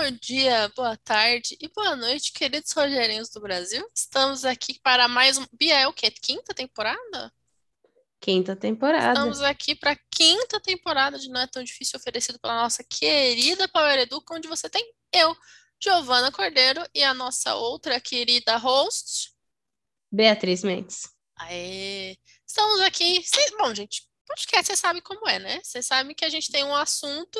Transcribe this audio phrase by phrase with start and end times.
[0.00, 3.86] Bom dia, boa tarde e boa noite, queridos rogerinhos do Brasil.
[3.94, 5.44] Estamos aqui para mais um.
[5.52, 6.10] Bia, é o quê?
[6.10, 7.30] Quinta temporada?
[8.18, 9.08] Quinta temporada.
[9.08, 13.68] Estamos aqui para a quinta temporada de Não é Tão Difícil, oferecido pela nossa querida
[13.68, 15.36] Power Educa, onde você tem eu,
[15.78, 19.34] Giovana Cordeiro, e a nossa outra querida host,
[20.10, 21.10] Beatriz Mendes.
[21.36, 22.16] Aê!
[22.46, 23.22] Estamos aqui.
[23.58, 25.60] Bom, gente, podcast você sabe como é, né?
[25.62, 27.38] Você sabe que a gente tem um assunto,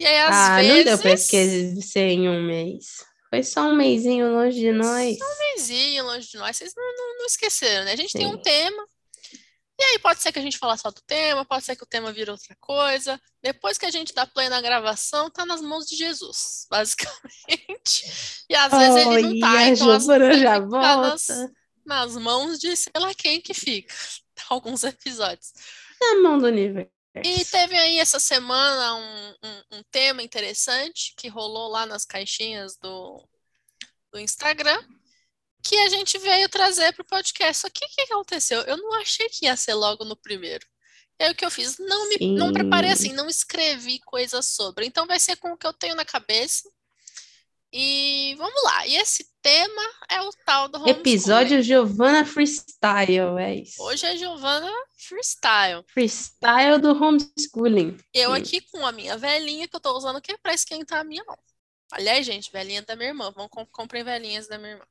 [0.00, 1.24] e aí às Ah, não deu pra vezes.
[1.26, 3.04] esquecer em um mês.
[3.28, 5.16] Foi só um mêsinho longe de nós.
[5.54, 7.92] Vizinho, longe de nós, vocês não, não, não esqueceram, né?
[7.92, 8.42] A gente tem um Sim.
[8.42, 8.84] tema,
[9.78, 11.86] e aí pode ser que a gente fale só do tema, pode ser que o
[11.86, 13.20] tema vire outra coisa.
[13.42, 18.44] Depois que a gente dá play na gravação, tá nas mãos de Jesus, basicamente.
[18.48, 21.52] E às vezes ele não tá, então às vezes já ele fica nas, volta.
[21.86, 23.94] nas mãos de sei lá quem que fica,
[24.50, 25.52] alguns episódios.
[26.00, 26.90] Na mão do universo.
[27.16, 32.76] E teve aí essa semana um, um, um tema interessante que rolou lá nas caixinhas
[32.76, 33.20] do,
[34.12, 34.80] do Instagram,
[35.62, 37.62] que a gente veio trazer para o podcast.
[37.62, 38.60] Só que o que aconteceu?
[38.62, 40.64] Eu não achei que ia ser logo no primeiro.
[41.18, 41.78] E aí o que eu fiz?
[41.78, 42.94] Não me não preparei Sim.
[42.94, 44.86] assim, não escrevi coisas sobre.
[44.86, 46.70] Então vai ser com o que eu tenho na cabeça.
[47.72, 48.86] E vamos lá.
[48.86, 51.00] E esse tema é o tal do homeschooling.
[51.00, 53.80] Episódio Giovana Freestyle, é isso.
[53.82, 55.84] Hoje é Giovana Freestyle.
[55.86, 57.96] Freestyle do homeschooling.
[58.12, 61.22] Eu aqui com a minha velhinha que eu tô usando aqui para esquentar a minha
[61.24, 61.38] mão.
[61.92, 63.30] Aliás, gente, velhinha da minha irmã.
[63.30, 64.84] Vão com comprem velhinhas da minha irmã.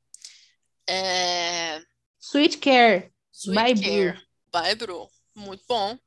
[0.87, 1.81] É...
[2.19, 3.81] Sweet Care Sweet by.
[3.81, 5.09] Care by Brew.
[5.35, 5.97] Muito bom.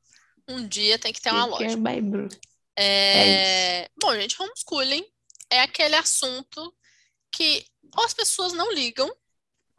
[0.49, 1.83] Um dia tem que ter uma Sweet loja.
[1.83, 2.29] Care by Brew.
[2.77, 3.91] É...
[4.01, 5.05] Bom, gente, homeschooling
[5.53, 6.75] é aquele assunto
[7.31, 7.65] que
[7.97, 9.11] ou as pessoas não ligam,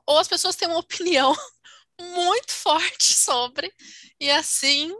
[0.06, 1.36] ou as pessoas têm uma opinião
[2.00, 3.74] muito forte sobre,
[4.20, 4.96] e assim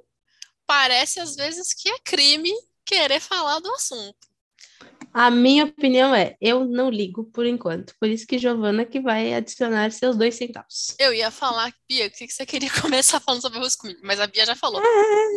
[0.66, 2.52] parece às vezes que é crime
[2.86, 4.33] querer falar do assunto.
[5.14, 7.94] A minha opinião é, eu não ligo por enquanto.
[8.00, 10.96] Por isso que Giovana que vai adicionar seus dois centavos.
[11.00, 13.98] Eu ia falar, Bia, o que que você queria começar falando sobre homeschooling?
[14.04, 14.82] Mas a Bia já falou.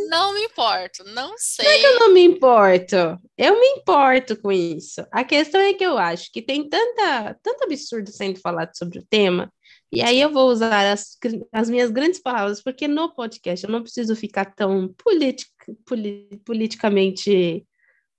[0.09, 1.85] Não me importo, não sei.
[1.85, 2.97] Eu não me importo.
[3.37, 5.07] Eu me importo com isso.
[5.13, 9.07] A questão é que eu acho que tem tanta, tanto absurdo sendo falado sobre o
[9.09, 9.53] tema,
[9.93, 11.17] e aí eu vou usar as,
[11.53, 15.49] as minhas grandes palavras, porque no podcast eu não preciso ficar tão politic,
[15.87, 17.65] poli- politicamente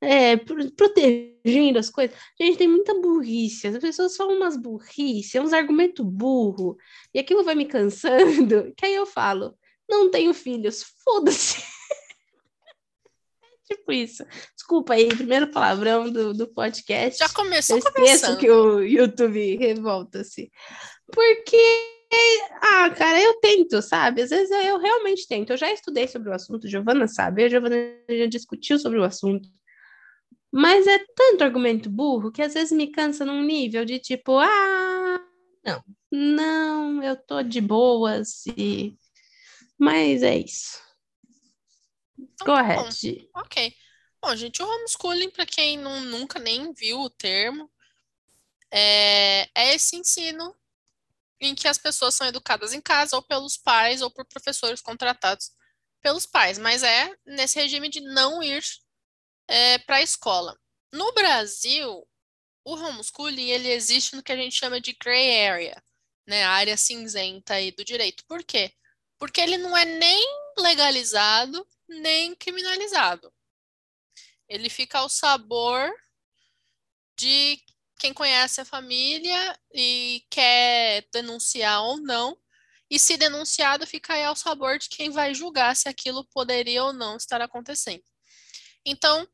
[0.02, 2.16] é, pro- protegendo as coisas.
[2.40, 3.68] Gente, tem muita burrice.
[3.68, 6.78] As pessoas falam umas burrice, uns argumentos burro,
[7.14, 9.58] e aquilo vai me cansando, que aí eu falo,
[9.90, 11.62] não tenho filhos, foda-se.
[13.68, 14.24] Tipo isso.
[14.56, 17.20] Desculpa aí, primeiro palavrão do, do podcast.
[17.20, 20.50] Já começou Eu esqueço que o YouTube revolta-se.
[21.12, 21.58] Porque,
[22.62, 24.22] ah, cara, eu tento, sabe?
[24.22, 25.52] Às vezes eu realmente tento.
[25.52, 27.76] Eu já estudei sobre o assunto, Giovana sabe, a Giovana
[28.10, 29.50] já discutiu sobre o assunto.
[30.60, 35.24] Mas é tanto argumento burro que às vezes me cansa num nível de tipo, ah,
[35.64, 38.98] não, não, eu tô de boas e.
[39.78, 40.82] Mas é isso.
[42.18, 42.90] Então, tá.
[42.90, 43.30] Gi.
[43.36, 43.72] Ok.
[44.20, 47.70] Bom, gente, o homeschooling, para quem não, nunca nem viu o termo,
[48.72, 50.56] é, é esse ensino
[51.40, 55.52] em que as pessoas são educadas em casa, ou pelos pais, ou por professores contratados
[56.02, 58.64] pelos pais, mas é nesse regime de não ir
[59.86, 60.58] para a escola.
[60.92, 62.08] No Brasil,
[62.64, 65.82] o homeschooling ele existe no que a gente chama de gray area,
[66.28, 68.26] né, a área cinzenta aí do direito.
[68.28, 68.74] Por quê?
[69.18, 70.22] Porque ele não é nem
[70.58, 73.34] legalizado, nem criminalizado.
[74.50, 75.92] Ele fica ao sabor
[77.18, 77.60] de
[78.00, 82.38] quem conhece a família e quer denunciar ou não.
[82.90, 86.94] E se denunciado, fica aí ao sabor de quem vai julgar se aquilo poderia ou
[86.94, 88.04] não estar acontecendo.
[88.86, 89.28] Então,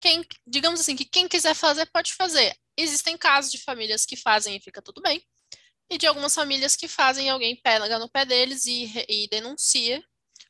[0.00, 2.56] quem, digamos assim, que quem quiser fazer, pode fazer.
[2.76, 5.22] Existem casos de famílias que fazem e fica tudo bem,
[5.90, 10.02] e de algumas famílias que fazem e alguém pega no pé deles e, e denuncia,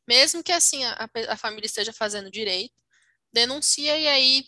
[0.06, 2.75] mesmo que assim a, a família esteja fazendo direito,
[3.32, 4.44] denuncia e aí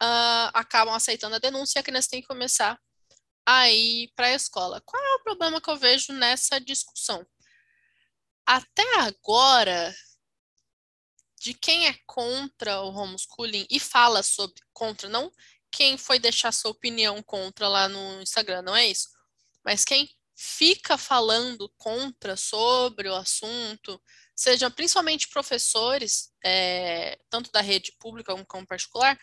[0.00, 2.80] ah, acabam aceitando a denúncia e a criança tem que começar
[3.44, 4.80] a ir para a escola.
[4.80, 7.26] Qual é o problema que eu vejo nessa discussão?
[8.46, 9.94] Até agora,
[11.40, 15.32] de quem é contra o homeschooling e fala sobre contra, não
[15.72, 19.08] quem foi deixar sua opinião contra lá no Instagram, não é isso?
[19.64, 24.02] Mas quem fica falando contra sobre o assunto,
[24.36, 29.18] sejam principalmente professores, é, tanto da rede pública como, como particular,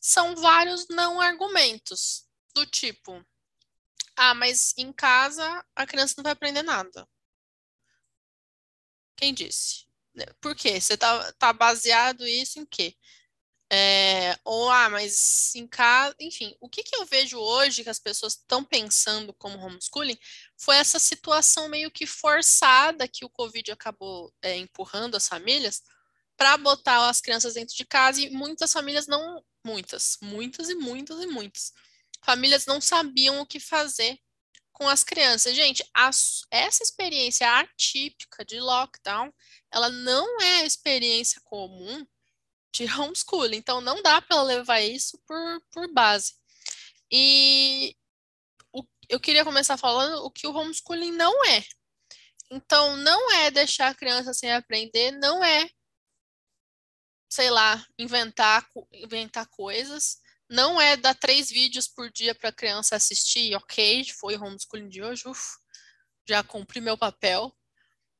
[0.00, 3.24] são vários não argumentos, do tipo,
[4.16, 7.08] ah, mas em casa a criança não vai aprender nada.
[9.16, 9.89] Quem disse?
[10.40, 10.80] Por quê?
[10.80, 12.94] Você tá, tá baseado isso em quê?
[13.72, 18.00] É, ou, ah, mas em casa, enfim, o que, que eu vejo hoje que as
[18.00, 20.18] pessoas estão pensando como homeschooling
[20.58, 25.82] foi essa situação meio que forçada que o Covid acabou é, empurrando as famílias
[26.36, 31.20] para botar as crianças dentro de casa e muitas famílias não, muitas, muitas e muitas
[31.20, 31.72] e muitas
[32.24, 34.18] famílias não sabiam o que fazer
[34.80, 35.54] com as crianças.
[35.54, 36.08] Gente, a,
[36.50, 39.30] essa experiência atípica de lockdown,
[39.70, 42.06] ela não é a experiência comum
[42.72, 43.58] de homeschooling.
[43.58, 46.32] Então, não dá para levar isso por, por base.
[47.12, 47.94] E
[48.72, 51.62] o, eu queria começar falando o que o homeschooling não é.
[52.50, 55.68] Então, não é deixar a criança sem aprender, não é,
[57.30, 60.19] sei lá, inventar, inventar coisas,
[60.50, 65.00] não é dar três vídeos por dia para a criança assistir, ok, foi homeschooling de
[65.02, 65.58] hoje, uf,
[66.28, 67.54] já cumpri meu papel.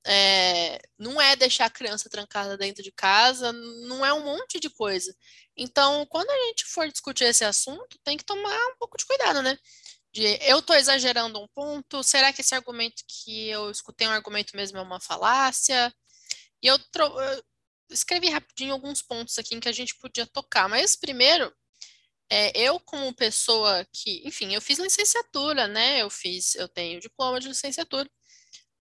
[0.07, 4.71] É, não é deixar a criança trancada dentro de casa, não é um monte de
[4.71, 5.15] coisa.
[5.57, 9.43] Então, quando a gente for discutir esse assunto, tem que tomar um pouco de cuidado,
[9.43, 9.59] né?
[10.13, 14.57] De eu estou exagerando um ponto, será que esse argumento que eu escutei um argumento
[14.57, 15.93] mesmo é uma falácia?
[16.63, 17.45] E eu, eu
[17.91, 21.53] escrevi rapidinho alguns pontos aqui em que a gente podia tocar, mas primeiro,
[22.31, 26.01] é, eu como pessoa que, enfim, eu fiz licenciatura, né?
[26.01, 28.09] Eu fiz, eu tenho diploma de licenciatura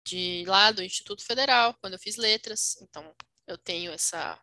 [0.06, 2.76] de lá do Instituto Federal, quando eu fiz letras.
[2.82, 3.14] Então,
[3.46, 4.40] eu tenho essa.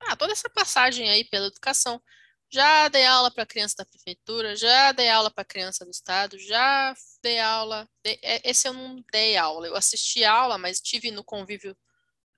[0.00, 2.02] Ah, toda essa passagem aí pela educação.
[2.50, 6.94] Já dei aula para criança da prefeitura, já dei aula para criança do estado, já
[7.22, 7.88] dei aula.
[8.04, 11.76] É, esse eu não dei aula, eu assisti aula, mas tive no convívio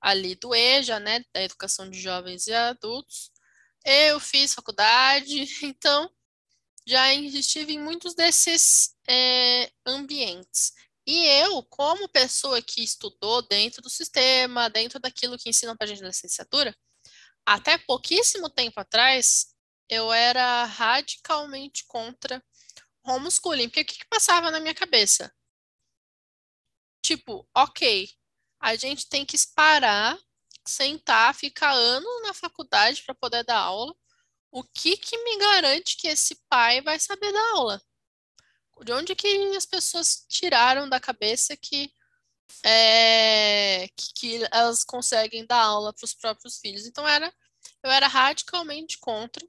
[0.00, 3.32] ali do EJA, né, da Educação de Jovens e Adultos.
[3.84, 6.10] Eu fiz faculdade, então
[6.86, 10.72] já estive em muitos desses é, ambientes.
[11.06, 15.88] E eu, como pessoa que estudou dentro do sistema, dentro daquilo que ensinam para a
[15.88, 16.74] gente na licenciatura,
[17.46, 19.54] até pouquíssimo tempo atrás,
[19.88, 22.44] eu era radicalmente contra
[23.04, 23.68] homeschooling.
[23.68, 25.32] Porque o que, que passava na minha cabeça?
[27.02, 28.08] Tipo, ok,
[28.60, 30.18] a gente tem que parar,
[30.68, 33.94] sentar, ficar anos na faculdade para poder dar aula.
[34.50, 37.82] O que que me garante que esse pai vai saber dar aula?
[38.84, 41.92] de onde que as pessoas tiraram da cabeça que,
[42.64, 46.86] é, que, que, elas conseguem dar aula para os próprios filhos.
[46.86, 47.32] Então era,
[47.82, 49.44] eu era radicalmente contra,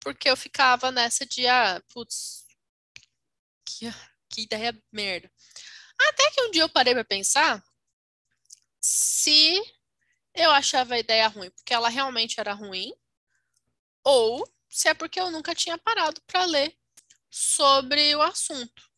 [0.00, 2.46] porque eu ficava nessa de, ah, putz,
[3.64, 3.86] que,
[4.28, 5.30] que ideia merda.
[6.00, 7.62] Até que um dia eu parei para pensar
[8.80, 9.60] se
[10.38, 12.94] eu achava a ideia ruim porque ela realmente era ruim,
[14.04, 16.76] ou se é porque eu nunca tinha parado para ler
[17.28, 18.88] sobre o assunto.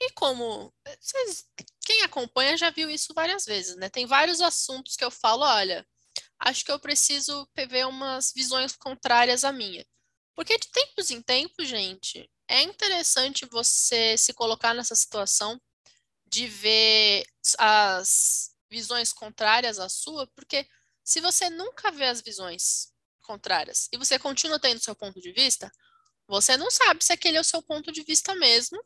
[0.00, 1.48] E como vocês,
[1.84, 3.88] quem acompanha já viu isso várias vezes, né?
[3.88, 5.86] Tem vários assuntos que eu falo, olha,
[6.38, 9.86] acho que eu preciso ver umas visões contrárias à minha.
[10.34, 15.58] Porque de tempos em tempos, gente, é interessante você se colocar nessa situação
[16.26, 17.24] de ver
[17.58, 20.66] as visões contrárias à sua, porque
[21.04, 22.92] se você nunca vê as visões
[23.22, 25.70] contrárias e você continua tendo seu ponto de vista,
[26.26, 28.82] você não sabe se aquele é o seu ponto de vista mesmo,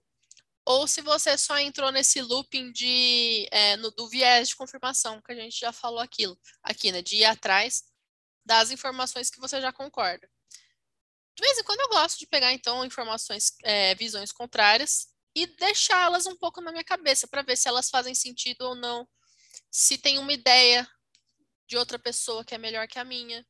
[0.67, 5.33] ou se você só entrou nesse looping de, é, no, do viés de confirmação, que
[5.33, 7.01] a gente já falou aquilo, aqui, né?
[7.01, 7.85] De ir atrás
[8.45, 10.29] das informações que você já concorda.
[11.35, 16.27] De vez em quando eu gosto de pegar, então, informações, é, visões contrárias e deixá-las
[16.27, 19.09] um pouco na minha cabeça para ver se elas fazem sentido ou não,
[19.71, 20.89] se tem uma ideia
[21.69, 23.47] de outra pessoa que é melhor que a minha.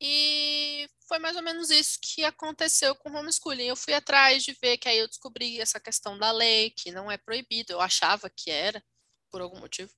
[0.00, 3.66] E foi mais ou menos isso que aconteceu com o homeschooling.
[3.66, 7.10] Eu fui atrás de ver que aí eu descobri essa questão da lei, que não
[7.10, 7.72] é proibido.
[7.72, 8.82] Eu achava que era,
[9.30, 9.92] por algum motivo,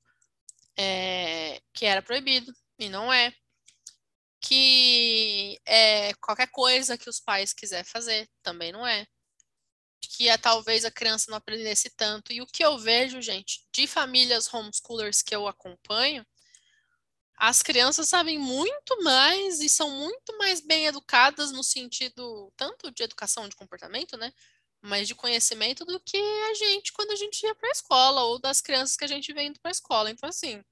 [0.77, 3.33] é, que era proibido, e não é.
[4.41, 9.07] Que é, qualquer coisa que os pais quiserem fazer, também não é.
[10.09, 12.33] Que é, talvez a criança não aprendesse tanto.
[12.33, 16.25] E o que eu vejo, gente, de famílias homeschoolers que eu acompanho,
[17.37, 23.03] as crianças sabem muito mais e são muito mais bem educadas no sentido tanto de
[23.03, 24.33] educação de comportamento, né?
[24.81, 28.39] Mas de conhecimento do que a gente quando a gente ia para a escola ou
[28.39, 30.11] das crianças que a gente vem indo para a escola.
[30.11, 30.63] Então, assim,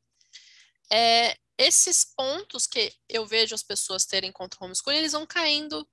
[0.90, 5.88] é, esses pontos que eu vejo as pessoas terem contra o homeschooling, eles vão caindo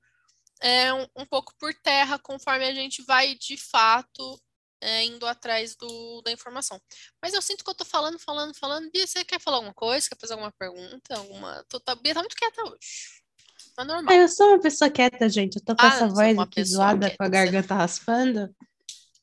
[0.62, 4.40] é, um, um pouco por terra conforme a gente vai de fato
[4.82, 6.80] é, indo atrás do, da informação.
[7.22, 8.90] Mas eu sinto que eu tô falando, falando, falando.
[8.92, 10.08] Bia, você quer falar alguma coisa?
[10.10, 11.16] Quer fazer alguma pergunta?
[11.16, 11.64] Alguma...
[11.68, 13.20] Tô, tá, Bia tá muito quieta hoje.
[13.76, 14.14] Tá normal.
[14.14, 15.58] Eu sou uma pessoa quieta, gente.
[15.58, 18.56] Eu tô com ah, essa voz aqui zoada, quieta, com a garganta raspando.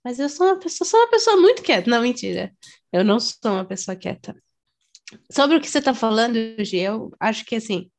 [0.05, 1.91] Mas eu sou uma pessoa, sou uma pessoa muito quieta.
[1.91, 2.55] Não, mentira.
[2.93, 4.37] Eu não sou uma pessoa quieta.
[5.31, 7.91] Sobre o que você tá falando, Gi, eu acho que assim,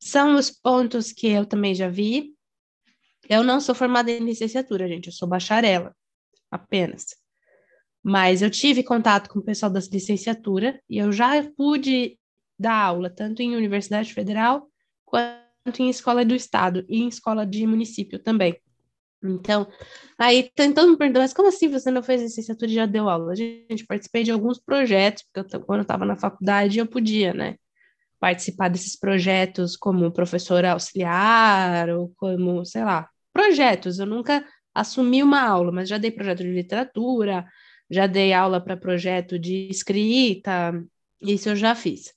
[0.00, 2.35] são os pontos que eu também já vi.
[3.28, 5.94] Eu não sou formada em licenciatura, gente, eu sou bacharela,
[6.50, 7.06] apenas.
[8.02, 12.18] Mas eu tive contato com o pessoal da licenciatura e eu já pude
[12.58, 14.70] dar aula tanto em universidade federal
[15.04, 18.60] quanto em escola do estado e em escola de município também.
[19.22, 19.66] Então,
[20.18, 23.34] aí tentando me perguntar, mas como assim você não fez licenciatura e já deu aula?
[23.34, 27.56] Gente, participei de alguns projetos, porque eu, quando eu estava na faculdade eu podia, né?
[28.20, 33.98] Participar desses projetos como professora auxiliar ou como, sei lá, projetos.
[33.98, 37.46] Eu nunca assumi uma aula, mas já dei projeto de literatura,
[37.90, 40.82] já dei aula para projeto de escrita,
[41.20, 42.14] isso eu já fiz.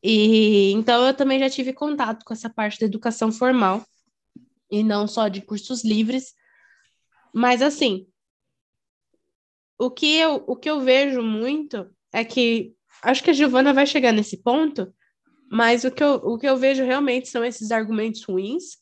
[0.00, 3.84] E então eu também já tive contato com essa parte da educação formal
[4.70, 6.34] e não só de cursos livres.
[7.34, 8.06] Mas assim,
[9.76, 13.86] o que eu, o que eu vejo muito é que acho que a Giovana vai
[13.86, 14.94] chegar nesse ponto,
[15.50, 18.78] mas o que eu, o que eu vejo realmente são esses argumentos ruins,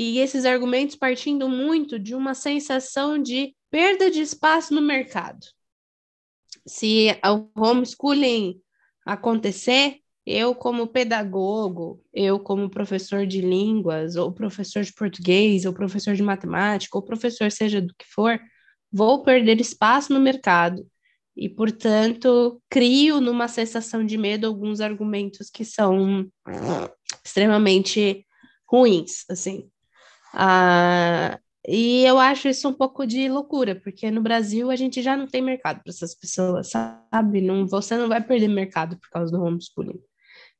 [0.00, 5.44] e esses argumentos partindo muito de uma sensação de perda de espaço no mercado.
[6.64, 8.60] Se o homeschooling
[9.04, 16.14] acontecer, eu, como pedagogo, eu, como professor de línguas, ou professor de português, ou professor
[16.14, 18.38] de matemática, ou professor seja do que for,
[18.92, 20.86] vou perder espaço no mercado
[21.36, 26.30] e, portanto, crio numa sensação de medo alguns argumentos que são
[27.24, 28.24] extremamente
[28.64, 29.68] ruins, assim.
[30.32, 35.16] Ah, e eu acho isso um pouco de loucura, porque no Brasil a gente já
[35.16, 37.40] não tem mercado para essas pessoas, sabe?
[37.42, 40.00] Não, você não vai perder mercado por causa do homeschooling.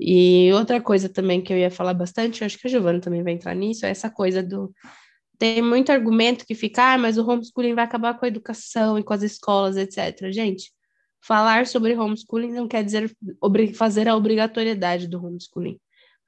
[0.00, 3.32] E outra coisa também que eu ia falar bastante, acho que a Giovana também vai
[3.32, 4.72] entrar nisso, é essa coisa do.
[5.38, 9.04] Tem muito argumento que fica, ah, mas o homeschooling vai acabar com a educação e
[9.04, 10.30] com as escolas, etc.
[10.32, 10.72] Gente,
[11.20, 13.10] falar sobre homeschooling não quer dizer
[13.74, 15.78] fazer a obrigatoriedade do homeschooling.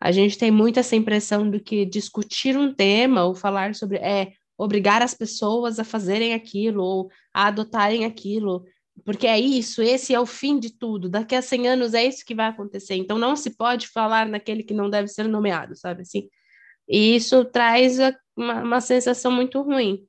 [0.00, 4.32] A gente tem muito essa impressão do que discutir um tema ou falar sobre é
[4.56, 8.64] obrigar as pessoas a fazerem aquilo ou a adotarem aquilo
[9.04, 11.08] porque é isso, esse é o fim de tudo.
[11.08, 12.94] Daqui a 100 anos é isso que vai acontecer.
[12.94, 16.28] Então não se pode falar naquele que não deve ser nomeado, sabe assim?
[16.88, 17.98] E isso traz
[18.36, 20.04] uma, uma sensação muito ruim.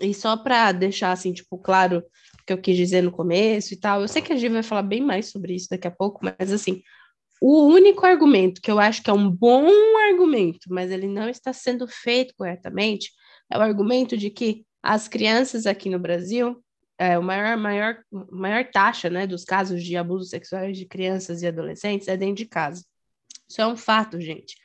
[0.00, 3.76] E só para deixar assim, tipo, claro o que eu quis dizer no começo e
[3.76, 4.02] tal.
[4.02, 6.52] Eu sei que a Gi vai falar bem mais sobre isso daqui a pouco, mas
[6.52, 6.82] assim,
[7.40, 9.68] o único argumento que eu acho que é um bom
[10.08, 13.10] argumento, mas ele não está sendo feito corretamente,
[13.50, 16.62] é o argumento de que as crianças aqui no Brasil
[16.98, 17.98] é, o maior, maior,
[18.30, 22.46] maior taxa né, dos casos de abusos sexuais de crianças e adolescentes é dentro de
[22.46, 22.84] casa.
[23.48, 24.56] Isso é um fato, gente.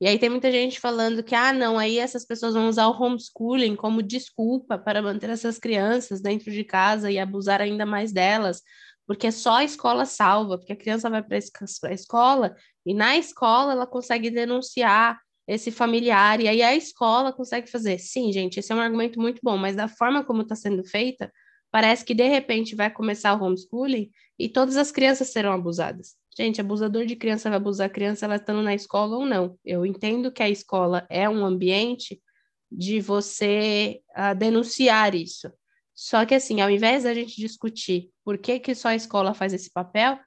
[0.00, 3.02] E aí tem muita gente falando que, ah, não, aí essas pessoas vão usar o
[3.02, 8.62] homeschooling como desculpa para manter essas crianças dentro de casa e abusar ainda mais delas,
[9.10, 12.54] porque só a escola salva, porque a criança vai para a escola
[12.86, 17.98] e na escola ela consegue denunciar esse familiar, e aí a escola consegue fazer.
[17.98, 21.28] Sim, gente, esse é um argumento muito bom, mas da forma como está sendo feita,
[21.70, 26.16] Parece que de repente vai começar o homeschooling e todas as crianças serão abusadas.
[26.36, 29.56] Gente, abusador de criança vai abusar a criança, ela estando na escola ou não.
[29.64, 32.20] Eu entendo que a escola é um ambiente
[32.70, 35.50] de você uh, denunciar isso.
[36.02, 39.52] Só que, assim, ao invés da gente discutir por que, que só a escola faz
[39.52, 40.18] esse papel,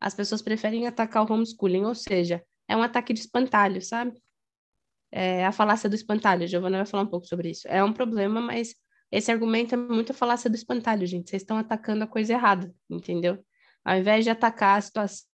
[0.00, 4.20] as pessoas preferem atacar o homeschooling, ou seja, é um ataque de espantalho, sabe?
[5.12, 7.68] É a falácia do espantalho, a Giovana vai falar um pouco sobre isso.
[7.68, 8.74] É um problema, mas
[9.08, 11.30] esse argumento é muito a falácia do espantalho, gente.
[11.30, 13.38] Vocês estão atacando a coisa errada, entendeu?
[13.84, 15.28] Ao invés de atacar a situação,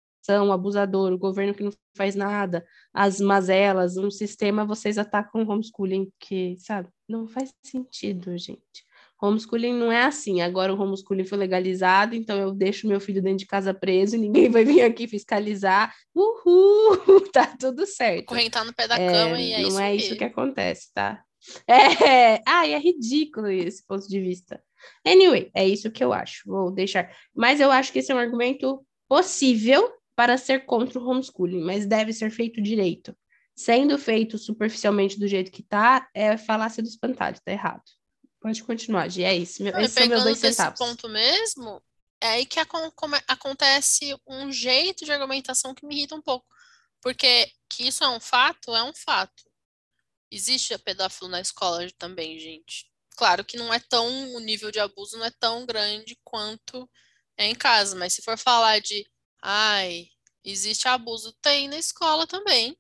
[0.48, 5.52] o abusador, o governo que não faz nada, as mazelas, um sistema, vocês atacam o
[5.52, 8.84] homeschooling, que, sabe, não faz sentido, gente.
[9.24, 10.42] Homeschooling não é assim.
[10.42, 14.20] Agora o homeschooling foi legalizado, então eu deixo meu filho dentro de casa preso e
[14.20, 15.94] ninguém vai vir aqui fiscalizar.
[16.14, 17.24] Uhul!
[17.32, 18.26] Tá tudo certo.
[18.26, 19.78] Correntar no pé da cama é, e é não isso.
[19.78, 21.24] Não é isso que acontece, tá?
[21.68, 24.62] É, ah, é ridículo esse ponto de vista.
[25.06, 26.44] Anyway, é isso que eu acho.
[26.46, 27.10] Vou deixar.
[27.34, 31.88] Mas eu acho que esse é um argumento possível para ser contra o homeschooling, mas
[31.88, 33.16] deve ser feito direito.
[33.56, 37.84] Sendo feito superficialmente do jeito que tá, é falácia do espantalho, tá errado.
[38.44, 39.64] Pode continuar, Gi, é isso.
[39.64, 41.82] Meu, esses são meus dois desse ponto mesmo,
[42.20, 46.46] é aí que acontece um jeito de argumentação que me irrita um pouco.
[47.02, 49.50] Porque que isso é um fato, é um fato.
[50.30, 52.92] Existe a pedófilo na escola também, gente.
[53.16, 56.90] Claro que não é tão, o nível de abuso não é tão grande quanto
[57.38, 59.10] é em casa, mas se for falar de,
[59.42, 60.10] ai,
[60.44, 62.78] existe abuso, tem na escola também.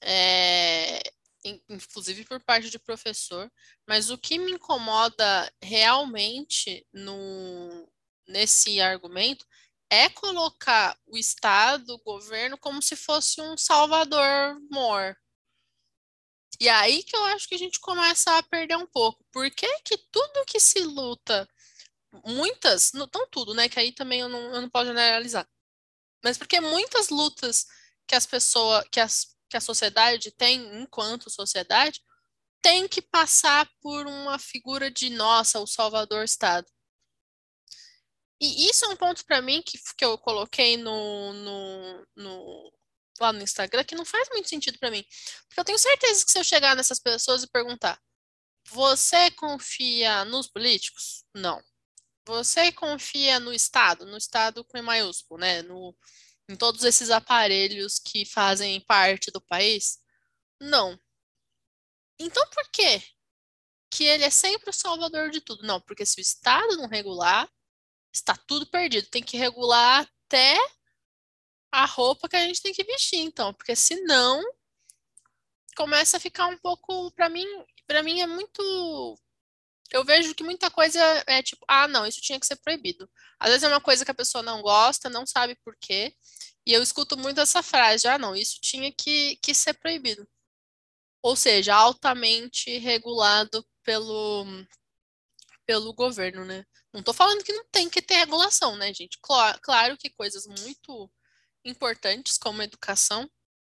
[0.00, 1.02] É,
[1.68, 3.50] inclusive por parte de professor,
[3.88, 7.88] mas o que me incomoda realmente no,
[8.26, 9.46] nesse argumento
[9.90, 15.16] é colocar o Estado, o governo, como se fosse um salvador mor,
[16.60, 19.24] E aí que eu acho que a gente começa a perder um pouco.
[19.32, 21.48] Por que que tudo que se luta,
[22.24, 23.68] muitas, não tudo, né?
[23.68, 25.48] Que aí também eu não, eu não posso generalizar.
[26.24, 27.66] Mas porque muitas lutas
[28.06, 32.00] que as pessoas, que, as, que a sociedade tem enquanto sociedade,
[32.62, 36.66] tem que passar por uma figura de nossa, o Salvador Estado.
[38.40, 42.72] E isso é um ponto para mim que, que eu coloquei no, no, no,
[43.20, 45.04] lá no Instagram que não faz muito sentido para mim.
[45.46, 48.00] Porque eu tenho certeza que se eu chegar nessas pessoas e perguntar:
[48.68, 51.24] você confia nos políticos?
[51.34, 51.62] Não.
[52.26, 54.06] Você confia no Estado?
[54.06, 55.62] No Estado com maiúsculo, né?
[55.62, 55.94] No,
[56.50, 59.98] em todos esses aparelhos que fazem parte do país?
[60.60, 60.98] Não.
[62.18, 63.02] Então por quê?
[63.90, 65.66] Que ele é sempre o salvador de tudo.
[65.66, 67.48] Não, porque se o Estado não regular,
[68.12, 69.08] está tudo perdido.
[69.08, 70.56] Tem que regular até
[71.72, 74.42] a roupa que a gente tem que vestir, então, porque senão
[75.76, 77.46] começa a ficar um pouco, para mim,
[77.86, 79.18] para mim é muito
[79.92, 83.10] eu vejo que muita coisa é tipo, ah, não, isso tinha que ser proibido.
[83.38, 86.14] Às vezes é uma coisa que a pessoa não gosta, não sabe por quê,
[86.70, 90.24] e eu escuto muito essa frase, ah, não, isso tinha que, que ser proibido.
[91.20, 94.46] Ou seja, altamente regulado pelo,
[95.66, 96.64] pelo governo, né?
[96.92, 99.18] Não tô falando que não tem que ter regulação, né, gente?
[99.20, 101.10] Claro, claro que coisas muito
[101.64, 103.28] importantes como educação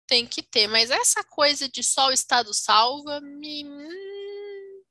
[0.05, 4.83] tem que ter, mas essa coisa de só o Estado salva me hum,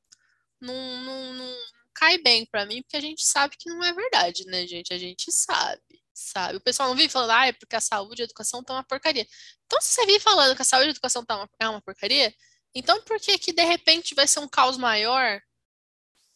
[0.59, 1.57] não, não, não
[2.01, 4.93] cai bem para mim, porque a gente sabe que não é verdade, né, gente?
[4.93, 6.57] A gente sabe, sabe?
[6.57, 8.85] O pessoal não vive falando, ah, é porque a saúde e a educação estão uma
[8.85, 9.27] porcaria.
[9.67, 11.83] Então, se você vive falando que a saúde e a educação tá uma, é uma
[11.83, 12.35] porcaria,
[12.75, 15.41] então por que que de repente vai ser um caos maior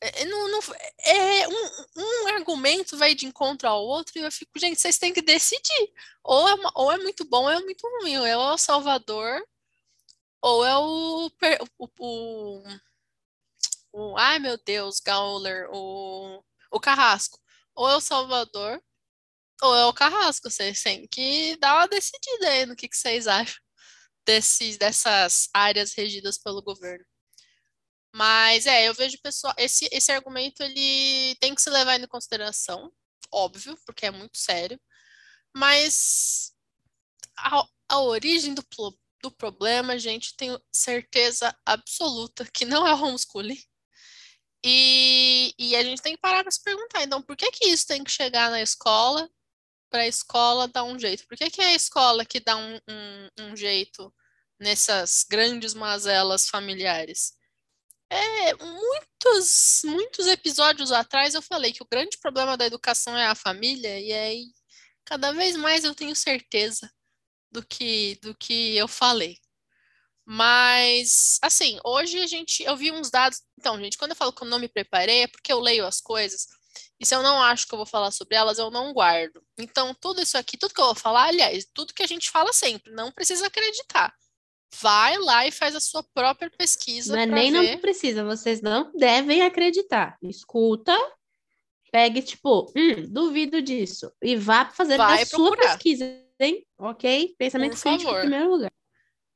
[0.01, 0.61] é, é, não, não,
[0.99, 5.15] é, um, um, argumento vai de encontro ao outro e eu fico, gente, vocês têm
[5.15, 5.93] que decidir.
[6.23, 8.19] Ou é, uma, ou é muito bom ou é muito ruim.
[8.19, 9.43] Ou é o Salvador,
[10.43, 11.31] ou é o,
[11.79, 12.63] o, o,
[13.95, 17.39] o ai meu Deus, Gauler, o, o Carrasco.
[17.75, 18.83] Ou é o Salvador,
[19.63, 20.51] ou é o Carrasco.
[20.51, 23.57] Vocês têm que dar uma decidida aí no que, que vocês acham
[24.27, 27.05] desses, dessas áreas regidas pelo governo.
[28.15, 32.93] Mas é, eu vejo pessoal, esse, esse argumento ele tem que se levar em consideração,
[33.33, 34.81] óbvio, porque é muito sério,
[35.57, 36.53] mas
[37.37, 38.65] a, a origem do,
[39.23, 43.61] do problema, gente, tenho certeza absoluta que não é o homeschooling.
[44.67, 47.87] E, e a gente tem que parar para se perguntar, então, por que que isso
[47.87, 49.29] tem que chegar na escola
[49.91, 51.27] para a escola dar um jeito?
[51.27, 54.13] Por que, que é a escola que dá um, um, um jeito
[54.59, 57.35] nessas grandes mazelas familiares?
[58.09, 63.35] É, muitos, muitos episódios atrás eu falei que o grande problema da educação é a
[63.35, 64.47] família, e aí
[65.05, 66.91] cada vez mais eu tenho certeza
[67.51, 69.39] do que, do que eu falei.
[70.27, 73.43] Mas, assim, hoje a gente, eu vi uns dados.
[73.59, 76.01] Então, gente, quando eu falo que eu não me preparei, é porque eu leio as
[76.01, 76.47] coisas,
[76.99, 79.43] e se eu não acho que eu vou falar sobre elas, eu não guardo.
[79.59, 82.53] Então, tudo isso aqui, tudo que eu vou falar, aliás, tudo que a gente fala
[82.53, 84.15] sempre, não precisa acreditar
[84.81, 87.13] vai lá e faz a sua própria pesquisa.
[87.13, 87.73] Não é nem ver.
[87.73, 90.17] não precisa, vocês não devem acreditar.
[90.23, 90.97] Escuta,
[91.93, 94.11] pegue, tipo, hum, duvido disso.
[94.23, 96.05] E vá fazer vai a sua pesquisa,
[96.41, 96.67] hein?
[96.79, 97.35] Ok?
[97.39, 98.19] Pensamento Por crítico favor.
[98.19, 98.73] em primeiro lugar.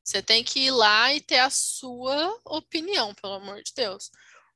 [0.09, 4.11] Você tem que ir lá e ter a sua opinião, pelo amor de Deus.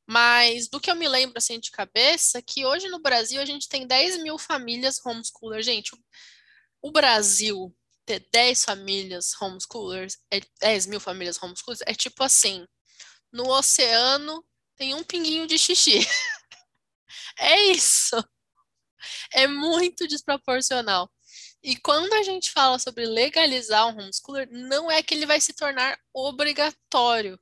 [0.07, 3.69] Mas do que eu me lembro assim de cabeça, que hoje no Brasil a gente
[3.69, 5.63] tem 10 mil famílias homeschooler.
[5.63, 5.91] Gente,
[6.81, 7.71] o Brasil
[8.07, 12.67] ter 10 famílias homeschoolers, é 10 mil famílias homeschoolers, é tipo assim,
[13.31, 14.43] no oceano
[14.75, 15.99] tem um pinguinho de xixi.
[17.39, 18.17] é isso.
[19.35, 21.11] É muito desproporcional.
[21.63, 25.53] E quando a gente fala sobre legalizar um homeschooler, não é que ele vai se
[25.53, 27.39] tornar obrigatório.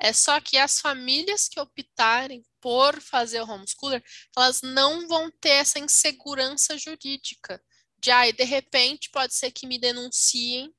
[0.00, 4.02] É só que as famílias que optarem por fazer o homeschooler,
[4.36, 7.62] elas não vão ter essa insegurança jurídica
[8.00, 10.72] de aí, de repente, pode ser que me denunciem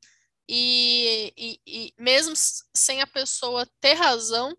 [0.47, 2.33] e, e, e, mesmo
[2.73, 4.57] sem a pessoa ter razão,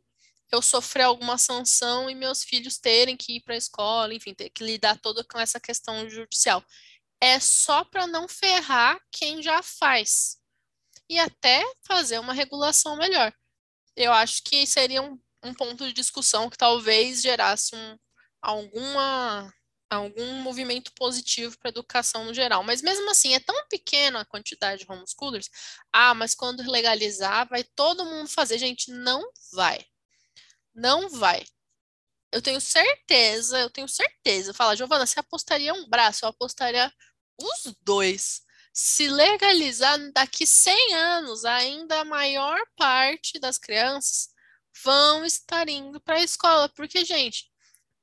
[0.52, 4.50] eu sofrer alguma sanção e meus filhos terem que ir para a escola, enfim, ter
[4.50, 6.64] que lidar toda com essa questão judicial.
[7.20, 10.38] É só para não ferrar quem já faz
[11.08, 13.32] e até fazer uma regulação melhor.
[13.96, 17.98] Eu acho que seria um, um ponto de discussão que talvez gerasse um,
[18.40, 19.52] alguma
[19.90, 22.62] algum movimento positivo para a educação no geral.
[22.62, 25.50] Mas mesmo assim, é tão pequena a quantidade de homeschoolers.
[25.92, 28.56] Ah, mas quando legalizar, vai todo mundo fazer.
[28.58, 29.20] Gente, não
[29.52, 29.84] vai.
[30.74, 31.44] Não vai.
[32.32, 34.54] Eu tenho certeza, eu tenho certeza.
[34.54, 36.92] Fala, Giovana, você apostaria um braço, eu apostaria
[37.42, 38.42] os dois.
[38.72, 44.28] se legalizar daqui 100 anos, ainda a maior parte das crianças
[44.84, 47.50] vão estar indo para a escola, porque gente,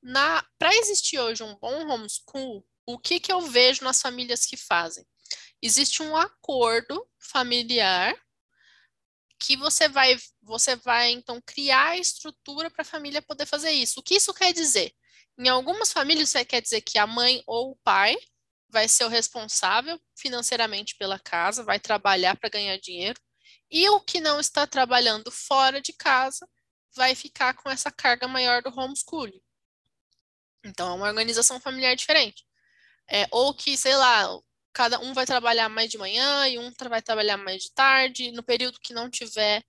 [0.02, 4.56] na para existir hoje um bom homeschool, o que que eu vejo nas famílias que
[4.56, 5.06] fazem?
[5.60, 8.14] Existe um acordo familiar
[9.38, 14.00] que você vai você vai então criar a estrutura para a família poder fazer isso.
[14.00, 14.92] O que isso quer dizer?
[15.38, 18.16] Em algumas famílias isso quer dizer que a mãe ou o pai
[18.68, 23.20] vai ser o responsável financeiramente pela casa, vai trabalhar para ganhar dinheiro,
[23.70, 26.48] e o que não está trabalhando fora de casa
[26.94, 29.40] vai ficar com essa carga maior do homeschooling.
[30.64, 32.44] Então, é uma organização familiar diferente.
[33.10, 34.26] É, ou que, sei lá,
[34.72, 38.32] cada um vai trabalhar mais de manhã e um vai trabalhar mais de tarde.
[38.32, 39.62] No período que não tiver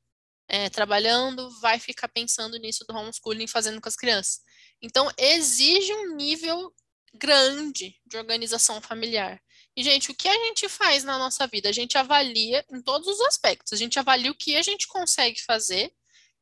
[0.47, 4.41] é, trabalhando, vai ficar pensando nisso do homeschooling, fazendo com as crianças.
[4.81, 6.73] Então, exige um nível
[7.13, 9.41] grande de organização familiar.
[9.75, 11.69] E, gente, o que a gente faz na nossa vida?
[11.69, 13.71] A gente avalia em todos os aspectos.
[13.73, 15.93] A gente avalia o que a gente consegue fazer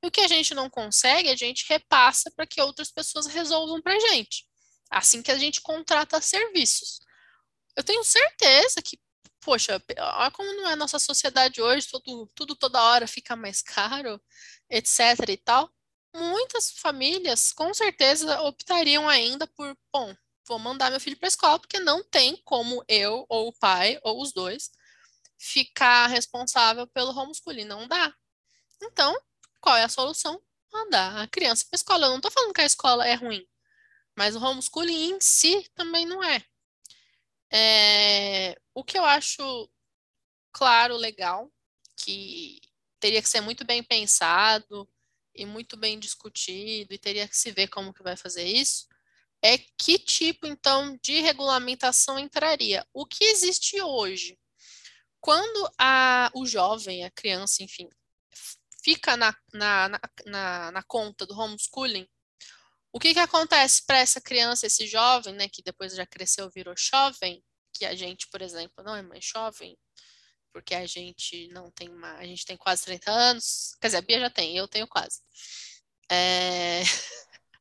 [0.02, 3.82] e o que a gente não consegue, a gente repassa para que outras pessoas resolvam
[3.82, 4.46] para a gente.
[4.90, 7.00] Assim que a gente contrata serviços.
[7.76, 9.00] Eu tenho certeza que,
[9.42, 13.62] poxa, olha como não é a nossa sociedade hoje, tudo, tudo toda hora fica mais
[13.62, 14.22] caro,
[14.70, 15.72] etc e tal.
[16.16, 20.16] Muitas famílias, com certeza, optariam ainda por, bom,
[20.48, 24.00] vou mandar meu filho para a escola, porque não tem como eu, ou o pai,
[24.04, 24.72] ou os dois,
[25.38, 27.66] ficar responsável pelo homeschooling.
[27.66, 28.14] Não dá.
[28.82, 29.16] Então,
[29.62, 30.42] qual é a solução?
[30.72, 32.06] Mandar a criança para a escola.
[32.06, 33.46] Eu não estou falando que a escola é ruim,
[34.16, 36.44] mas o homeschooling em si também não é.
[37.52, 38.58] é.
[38.74, 39.70] O que eu acho
[40.52, 41.52] claro, legal,
[41.98, 42.60] que
[43.00, 44.90] teria que ser muito bem pensado
[45.36, 48.88] e muito bem discutido, e teria que se ver como que vai fazer isso,
[49.48, 52.86] é que tipo, então, de regulamentação entraria?
[52.94, 54.38] O que existe hoje?
[55.22, 57.88] Quando a, o jovem, a criança, enfim,
[58.84, 59.90] fica na, na,
[60.26, 62.06] na, na conta do homeschooling,
[62.92, 66.76] o que, que acontece para essa criança, esse jovem, né, que depois já cresceu, virou
[66.78, 67.42] jovem,
[67.74, 69.78] que a gente, por exemplo, não é mais jovem,
[70.52, 74.02] porque a gente não tem mais, a gente tem quase 30 anos, quer dizer, a
[74.02, 75.22] Bia já tem, eu tenho quase.
[76.12, 76.82] É...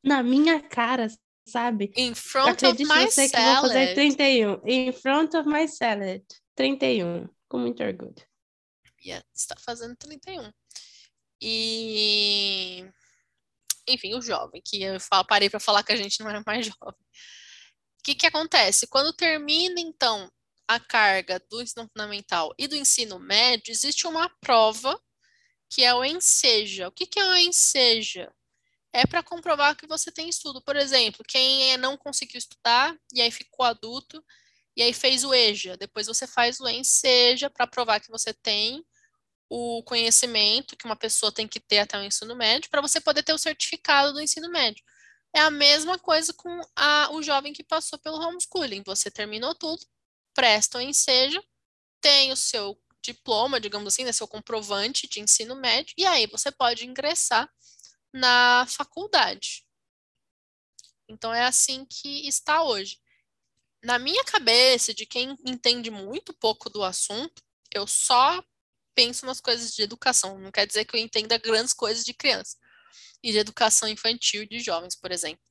[0.02, 1.08] Na minha cara,
[1.46, 1.92] sabe?
[1.96, 4.60] In front Acredite of my você que vou fazer 31.
[4.66, 6.24] In front of my salad.
[6.54, 7.28] 31.
[7.48, 8.14] Com muito orgulho.
[9.04, 10.50] Yeah, está fazendo 31.
[11.40, 12.84] E
[13.88, 14.96] enfim, o jovem, que eu
[15.28, 17.00] parei para falar que a gente não era mais jovem.
[18.00, 18.86] O que, que acontece?
[18.86, 20.30] Quando termina, então,
[20.68, 25.00] a carga do ensino fundamental e do ensino médio, existe uma prova
[25.68, 26.88] que é o ENSEJA.
[26.88, 28.32] O que, que é o ENSEJA?
[28.96, 30.62] É para comprovar que você tem estudo.
[30.62, 34.24] Por exemplo, quem não conseguiu estudar e aí ficou adulto
[34.74, 35.76] e aí fez o EJA.
[35.76, 38.82] Depois você faz o ENSEJA para provar que você tem
[39.50, 43.22] o conhecimento que uma pessoa tem que ter até o ensino médio para você poder
[43.22, 44.82] ter o certificado do ensino médio.
[45.34, 48.82] É a mesma coisa com a, o jovem que passou pelo homeschooling.
[48.86, 49.84] Você terminou tudo,
[50.32, 51.44] presta o ensejo,
[52.00, 56.50] tem o seu diploma, digamos assim, né, seu comprovante de ensino médio, e aí você
[56.50, 57.46] pode ingressar
[58.16, 59.64] na faculdade.
[61.08, 62.98] Então é assim que está hoje.
[63.82, 68.42] Na minha cabeça, de quem entende muito pouco do assunto, eu só
[68.94, 70.38] penso nas coisas de educação.
[70.38, 72.56] Não quer dizer que eu entenda grandes coisas de criança
[73.22, 75.44] e de educação infantil de jovens, por exemplo.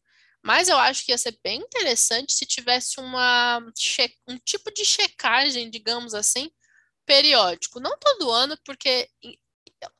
[0.43, 3.59] Mas eu acho que ia ser bem interessante se tivesse uma
[4.27, 6.51] um tipo de checagem, digamos assim,
[7.05, 7.79] periódico.
[7.79, 9.09] Não todo ano, porque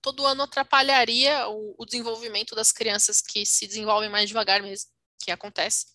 [0.01, 5.31] todo ano atrapalharia o, o desenvolvimento das crianças que se desenvolvem mais devagar mesmo, que
[5.31, 5.87] acontece.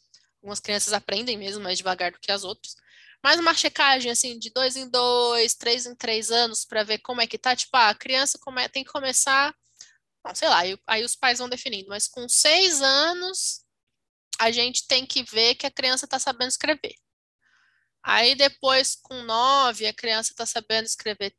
[0.43, 2.75] Algumas crianças aprendem mesmo mais devagar do que as outras
[3.23, 7.21] mais uma checagem assim de dois em dois, três em três anos para ver como
[7.21, 7.55] é que tá.
[7.55, 9.55] Tipo, ah, a criança come, tem que começar,
[10.25, 13.65] não, sei lá, aí, aí os pais vão definindo, mas com seis anos
[14.39, 16.95] a gente tem que ver que a criança está sabendo escrever.
[18.03, 21.35] Aí depois, com nove, a criança está sabendo escrever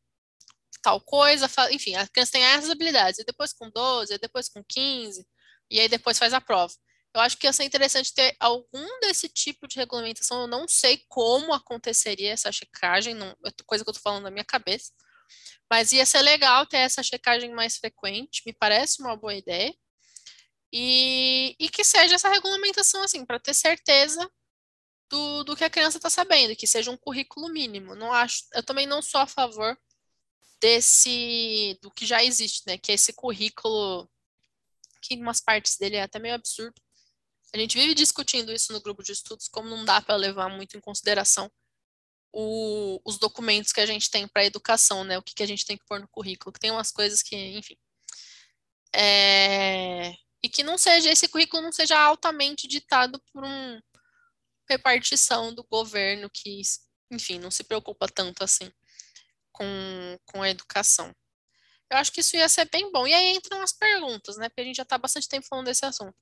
[0.82, 3.20] tal coisa, enfim, a criança tem essas habilidades.
[3.20, 5.26] E depois com 12, e depois com 15,
[5.70, 6.74] e aí depois faz a prova.
[7.13, 10.41] Eu acho que ia ser interessante ter algum desse tipo de regulamentação.
[10.41, 14.32] Eu não sei como aconteceria essa checagem, não, é coisa que eu estou falando na
[14.32, 14.91] minha cabeça.
[15.70, 19.74] Mas ia ser legal ter essa checagem mais frequente, me parece uma boa ideia.
[20.74, 24.30] E, e que seja essa regulamentação, assim, para ter certeza
[25.10, 27.96] do, do que a criança está sabendo, que seja um currículo mínimo.
[27.96, 29.78] Não acho, eu também não sou a favor
[30.62, 32.78] desse, do que já existe, né?
[32.78, 34.10] Que é esse currículo,
[35.02, 36.80] que em umas partes dele é até meio absurdo,
[37.54, 40.78] a gente vive discutindo isso no grupo de estudos, como não dá para levar muito
[40.78, 41.52] em consideração
[42.32, 45.17] o, os documentos que a gente tem para educação, né?
[45.17, 47.36] O que, que a gente tem que pôr no currículo, que tem umas coisas que,
[47.36, 47.76] enfim.
[48.95, 53.84] É, e que não seja, esse currículo não seja altamente ditado por uma
[54.69, 56.62] repartição do governo que,
[57.12, 58.71] enfim, não se preocupa tanto assim
[59.62, 61.13] com, com a educação.
[61.89, 63.06] Eu acho que isso ia ser bem bom.
[63.06, 64.50] E aí entram as perguntas, né?
[64.50, 66.15] Porque a gente já está bastante tempo falando desse assunto.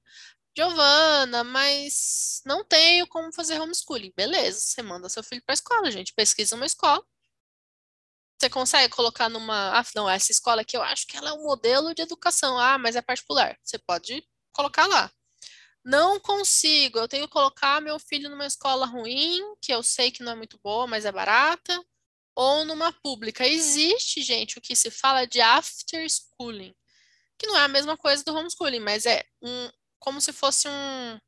[0.58, 4.12] Giovana, mas não tenho como fazer homeschooling.
[4.16, 6.14] Beleza, você manda seu filho para a escola, gente.
[6.14, 7.04] Pesquisa uma escola.
[8.38, 9.80] Você consegue colocar numa.
[9.80, 12.58] Ah, não, essa escola aqui eu acho que ela é um modelo de educação.
[12.58, 13.58] Ah, mas é particular.
[13.64, 14.24] Você pode
[14.54, 15.12] colocar lá.
[15.86, 17.00] Não consigo.
[17.00, 20.36] Eu tenho que colocar meu filho numa escola ruim, que eu sei que não é
[20.36, 21.80] muito boa, mas é barata,
[22.36, 23.48] ou numa pública.
[23.48, 26.74] Existe, gente, o que se fala de after schooling,
[27.38, 31.20] que não é a mesma coisa do homeschooling, mas é um, como se fosse um,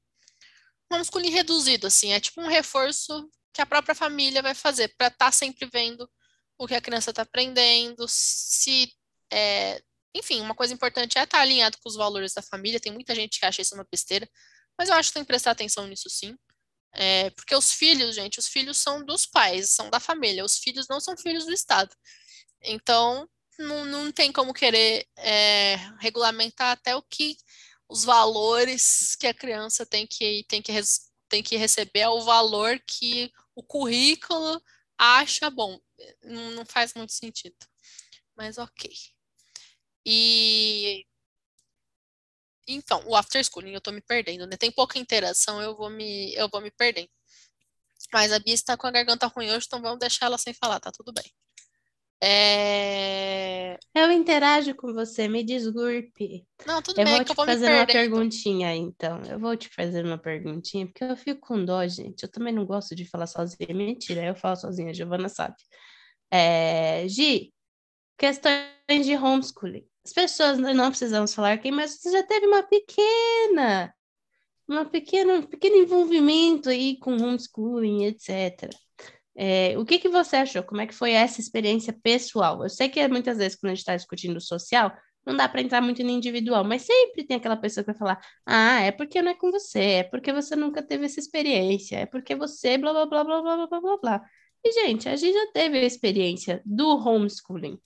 [0.92, 5.26] homeschooling reduzido, assim, é tipo um reforço que a própria família vai fazer para estar
[5.26, 6.10] tá sempre vendo
[6.58, 8.94] o que a criança está aprendendo, se
[9.32, 9.82] é,
[10.16, 12.80] enfim, uma coisa importante é estar tá alinhado com os valores da família.
[12.80, 14.30] Tem muita gente que acha isso uma besteira,
[14.78, 16.36] mas eu acho que tem que prestar atenção nisso sim.
[16.94, 20.46] É, porque os filhos, gente, os filhos são dos pais, são da família.
[20.46, 21.96] Os filhos não são filhos do Estado.
[22.62, 23.28] Então,
[23.58, 27.38] não, não tem como querer é, regulamentar até o que
[27.88, 30.72] os valores que a criança tem que, tem que,
[31.30, 34.62] tem que receber, é o valor que o currículo
[34.98, 35.80] acha bom.
[36.24, 37.56] Não, não faz muito sentido.
[38.36, 38.92] Mas ok.
[40.06, 41.06] E
[42.74, 44.58] então, o after schooling eu tô me perdendo, né?
[44.58, 47.10] Tem pouca interação, eu vou me eu vou me perdendo.
[48.14, 50.80] Mas a Bia está com a garganta ruim hoje, então vamos deixar ela sem falar,
[50.80, 51.26] tá tudo bem.
[52.24, 53.80] É...
[53.96, 56.46] Eu interajo com você, me desculpe.
[56.68, 59.22] Não, tudo eu bem, vou te vou fazer uma perguntinha, então.
[59.24, 62.22] Eu vou te fazer uma perguntinha, porque eu fico com dó, gente.
[62.24, 63.74] Eu também não gosto de falar sozinha.
[63.74, 65.56] Mentira, eu falo sozinha, a Giovana sabe.
[66.30, 67.08] É...
[67.08, 67.52] Gi,
[68.20, 69.88] questões de homeschooling.
[70.06, 73.94] As pessoas não precisamos falar quem, mas você já teve uma pequena,
[74.68, 78.70] uma pequena, um pequeno envolvimento aí com homeschooling, etc.
[79.36, 80.64] É, o que, que você achou?
[80.64, 82.64] Como é que foi essa experiência pessoal?
[82.64, 84.92] Eu sei que muitas vezes, quando a gente está discutindo social,
[85.26, 88.20] não dá para entrar muito no individual, mas sempre tem aquela pessoa que vai falar:
[88.46, 92.06] ah, é porque não é com você, é porque você nunca teve essa experiência, é
[92.06, 94.22] porque você blá blá blá blá blá blá blá blá.
[94.64, 97.80] E, gente, a gente já teve a experiência do homeschooling.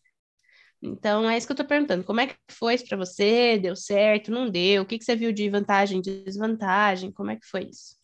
[0.85, 2.03] Então, é isso que eu estou perguntando.
[2.03, 3.57] Como é que foi isso para você?
[3.57, 4.31] Deu certo?
[4.31, 4.83] Não deu?
[4.83, 7.11] O que, que você viu de vantagem, de desvantagem?
[7.11, 7.97] Como é que foi isso?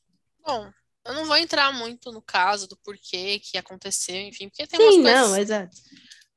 [0.45, 0.71] Bom,
[1.05, 4.85] eu não vou entrar muito no caso do porquê que aconteceu, enfim, porque tem Sim,
[4.85, 5.29] umas coisas...
[5.29, 5.77] não, exato.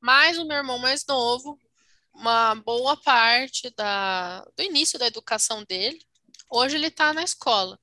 [0.01, 1.59] Mas o meu irmão mais novo,
[2.13, 5.99] uma boa parte da, do início da educação dele,
[6.49, 7.79] hoje ele está na escola.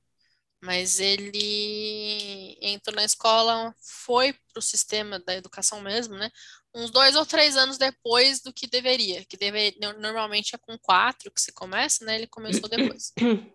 [0.61, 6.31] Mas ele entrou na escola, foi para o sistema da educação mesmo, né?
[6.75, 11.31] Uns dois ou três anos depois do que deveria, que deve, normalmente é com quatro
[11.31, 12.15] que se começa, né?
[12.15, 13.11] Ele começou depois.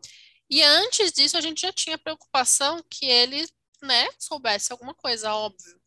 [0.50, 3.46] E antes disso, a gente já tinha preocupação que ele,
[3.82, 5.78] né, soubesse alguma coisa, óbvio.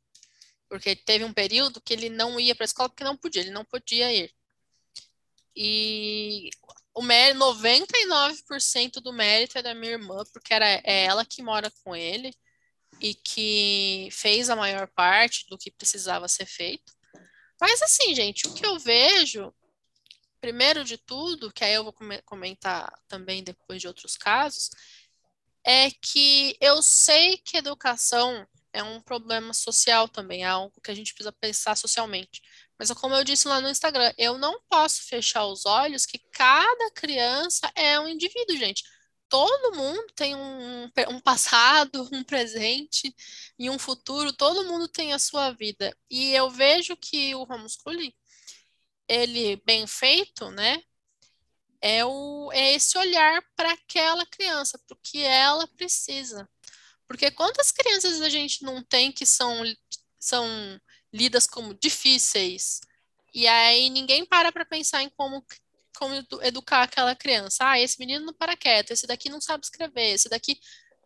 [0.69, 3.49] Porque teve um período que ele não ia para a escola porque não podia, ele
[3.49, 4.31] não podia ir.
[5.55, 6.49] E
[6.93, 11.71] o mérito, 99% do mérito é da minha irmã, porque era, é ela que mora
[11.83, 12.33] com ele
[12.99, 16.93] e que fez a maior parte do que precisava ser feito.
[17.61, 19.53] Mas assim, gente, o que eu vejo
[20.41, 21.95] primeiro de tudo, que aí eu vou
[22.25, 24.71] comentar também depois de outros casos,
[25.63, 30.95] é que eu sei que educação é um problema social também, é algo que a
[30.95, 32.41] gente precisa pensar socialmente.
[32.79, 36.91] Mas como eu disse lá no Instagram, eu não posso fechar os olhos que cada
[36.95, 38.83] criança é um indivíduo, gente.
[39.31, 43.15] Todo mundo tem um, um passado, um presente
[43.57, 45.97] e um futuro, todo mundo tem a sua vida.
[46.09, 48.13] E eu vejo que o homeschooling
[49.07, 50.83] ele bem feito, né?
[51.81, 56.47] É, o, é esse olhar para aquela criança, para o que ela precisa.
[57.07, 59.63] Porque quantas crianças a gente não tem que são,
[60.19, 60.45] são
[61.13, 62.81] lidas como difíceis,
[63.33, 65.45] e aí ninguém para para pensar em como,
[66.01, 67.63] como educar aquela criança.
[67.69, 70.59] Ah, esse menino não para quieto, esse daqui não sabe escrever, esse daqui.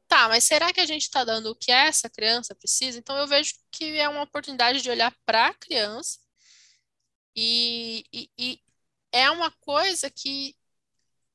[0.07, 2.97] Tá, mas será que a gente está dando o que essa criança precisa?
[2.97, 6.19] Então eu vejo que é uma oportunidade de olhar para a criança
[7.35, 8.61] e, e, e
[9.11, 10.55] é uma coisa que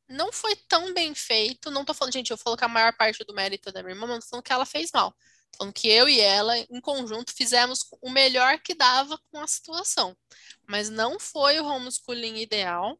[0.09, 1.71] não foi tão bem feito.
[1.71, 3.95] Não tô falando, gente, eu falo que a maior parte do mérito é da minha
[3.95, 5.13] irmã, mas tô falando que ela fez mal.
[5.53, 9.47] Tô falando que eu e ela, em conjunto, fizemos o melhor que dava com a
[9.47, 10.17] situação.
[10.67, 12.99] Mas não foi o homeschooling ideal,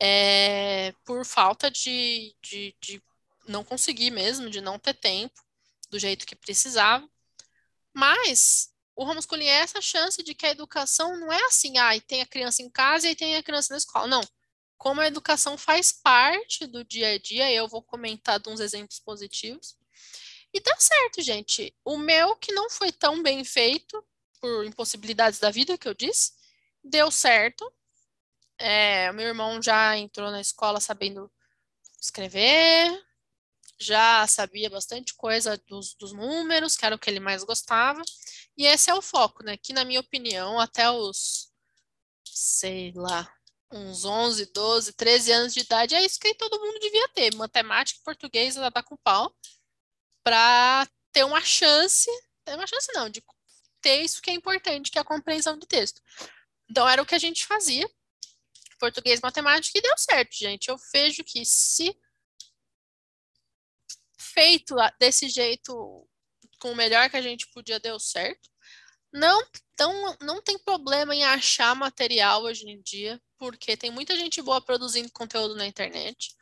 [0.00, 3.02] é, por falta de, de, de
[3.46, 5.40] não conseguir mesmo, de não ter tempo
[5.90, 7.08] do jeito que precisava.
[7.92, 12.00] Mas o homeschooling é essa chance de que a educação não é assim, ah, e
[12.00, 14.06] tem a criança em casa e tem a criança na escola.
[14.06, 14.22] Não.
[14.78, 18.98] Como a educação faz parte do dia a dia, eu vou comentar de uns exemplos
[19.00, 19.76] positivos.
[20.52, 21.74] E dá certo, gente.
[21.84, 24.02] O meu, que não foi tão bem feito,
[24.40, 26.32] por impossibilidades da vida, que eu disse,
[26.82, 27.70] deu certo.
[28.60, 31.32] É, meu irmão já entrou na escola sabendo
[31.98, 32.90] escrever,
[33.78, 38.02] já sabia bastante coisa dos, dos números, que era o que ele mais gostava.
[38.56, 39.56] E esse é o foco, né?
[39.56, 41.50] Que, na minha opinião, até os,
[42.22, 43.32] sei lá,
[43.72, 47.34] uns 11, 12, 13 anos de idade, é isso que todo mundo devia ter.
[47.34, 49.34] Matemática e português, ela tá com pau
[50.22, 52.10] para ter uma chance,
[52.44, 53.24] ter uma chance não, de
[53.80, 56.02] ter isso que é importante, que é a compreensão do texto.
[56.70, 57.88] Então era o que a gente fazia,
[58.80, 60.68] português, matemática, e deu certo, gente.
[60.68, 61.94] Eu vejo que se
[64.18, 66.08] feito desse jeito,
[66.58, 68.50] com o melhor que a gente podia, deu certo.
[69.12, 69.42] Não,
[69.74, 74.60] então, não tem problema em achar material hoje em dia, porque tem muita gente boa
[74.60, 76.34] produzindo conteúdo na internet.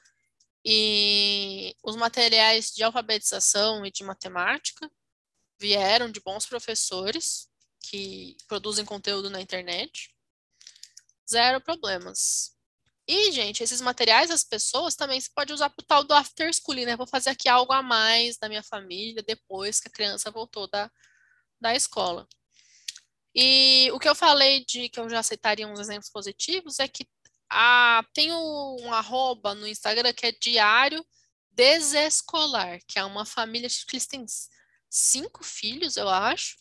[0.64, 4.90] E os materiais de alfabetização e de matemática
[5.58, 7.48] vieram de bons professores
[7.80, 10.14] que produzem conteúdo na internet.
[11.30, 12.56] Zero problemas.
[13.06, 16.52] E, gente, esses materiais, as pessoas também se pode usar para o tal do after
[16.52, 16.96] school, né?
[16.96, 20.90] Vou fazer aqui algo a mais da minha família depois que a criança voltou da,
[21.60, 22.28] da escola.
[23.34, 27.06] E o que eu falei de que eu já aceitaria uns exemplos positivos é que
[27.50, 31.04] a, tem um arroba no Instagram que é Diário
[31.50, 34.24] Desescolar, que é uma família que eles têm
[34.90, 36.56] cinco filhos, eu acho,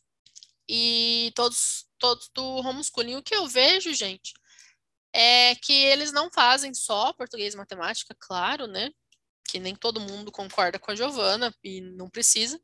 [0.68, 3.16] e todos, todos do homeschooling.
[3.16, 4.34] O que eu vejo, gente,
[5.20, 8.92] é que eles não fazem só português e matemática, claro, né?
[9.50, 12.62] Que nem todo mundo concorda com a Giovana e não precisa.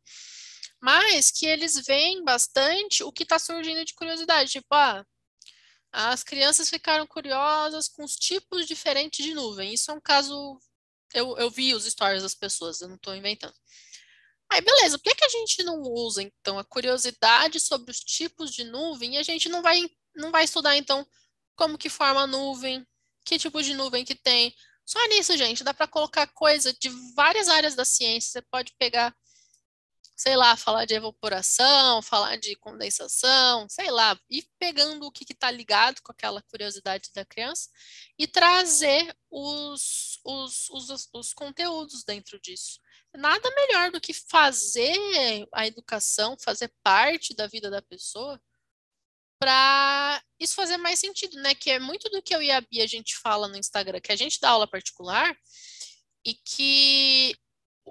[0.79, 4.51] Mas que eles veem bastante o que está surgindo de curiosidade.
[4.51, 5.03] Tipo, ah,
[5.91, 9.73] as crianças ficaram curiosas com os tipos diferentes de nuvem.
[9.73, 10.59] Isso é um caso.
[11.11, 13.55] Eu, eu vi os stories das pessoas, eu não estou inventando.
[14.51, 18.51] Aí, beleza, por que, que a gente não usa, então, a curiosidade sobre os tipos
[18.53, 19.79] de nuvem e a gente não vai,
[20.15, 21.07] não vai estudar, então,
[21.55, 22.85] como que forma a nuvem,
[23.25, 24.53] que tipo de nuvem que tem.
[24.85, 28.31] Só nisso, gente, dá para colocar coisa de várias áreas da ciência.
[28.31, 29.15] Você pode pegar
[30.15, 35.49] sei lá, falar de evaporação, falar de condensação, sei lá, ir pegando o que está
[35.49, 37.69] ligado com aquela curiosidade da criança
[38.17, 42.79] e trazer os, os, os, os conteúdos dentro disso.
[43.15, 48.39] Nada melhor do que fazer a educação, fazer parte da vida da pessoa,
[49.43, 51.53] para isso fazer mais sentido, né?
[51.53, 54.11] Que é muito do que eu e a Bia a gente fala no Instagram, que
[54.11, 55.35] a gente dá aula particular
[56.25, 57.35] e que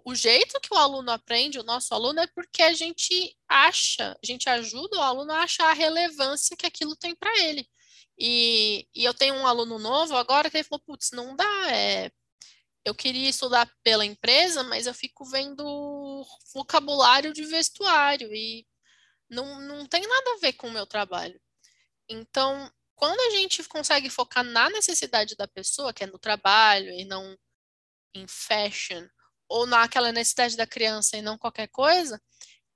[0.06, 4.26] o jeito que o aluno aprende, o nosso aluno, é porque a gente acha, a
[4.26, 7.68] gente ajuda o aluno a achar a relevância que aquilo tem para ele.
[8.18, 12.10] E, e, eu tenho um aluno novo agora que ele falou, putz, não dá, é,
[12.84, 18.66] eu queria estudar pela empresa, mas eu fico vendo vocabulário de vestuário e
[19.32, 21.40] não, não tem nada a ver com o meu trabalho.
[22.08, 27.04] Então, quando a gente consegue focar na necessidade da pessoa, que é no trabalho e
[27.04, 27.36] não
[28.14, 29.08] em fashion,
[29.48, 32.20] ou naquela necessidade da criança e não qualquer coisa,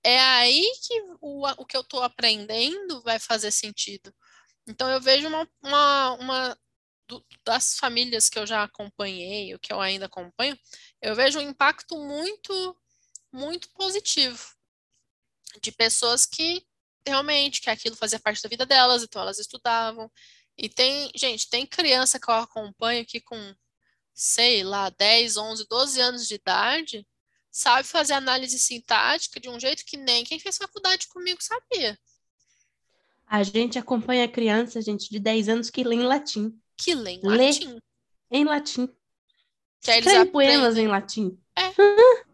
[0.02, 4.14] é aí que o, o que eu estou aprendendo vai fazer sentido.
[4.66, 6.58] Então, eu vejo uma, uma, uma
[7.08, 10.58] do, das famílias que eu já acompanhei, o que eu ainda acompanho,
[11.02, 12.76] eu vejo um impacto muito,
[13.32, 14.55] muito positivo
[15.60, 16.64] de pessoas que
[17.06, 20.10] realmente que aquilo fazia parte da vida delas, então elas estudavam.
[20.56, 23.54] E tem, gente, tem criança que eu acompanho que com
[24.16, 27.06] sei lá, 10, 11, 12 anos de idade,
[27.50, 31.98] sabe fazer análise sintática de um jeito que nem quem fez faculdade comigo sabia.
[33.26, 36.58] A gente acompanha criança, gente, de 10 anos que lê em latim.
[36.78, 37.78] Que lê em lê latim.
[38.30, 38.88] Em latim.
[39.82, 40.32] Que eles aprendem...
[40.32, 41.38] poemas em latim.
[41.54, 41.72] É.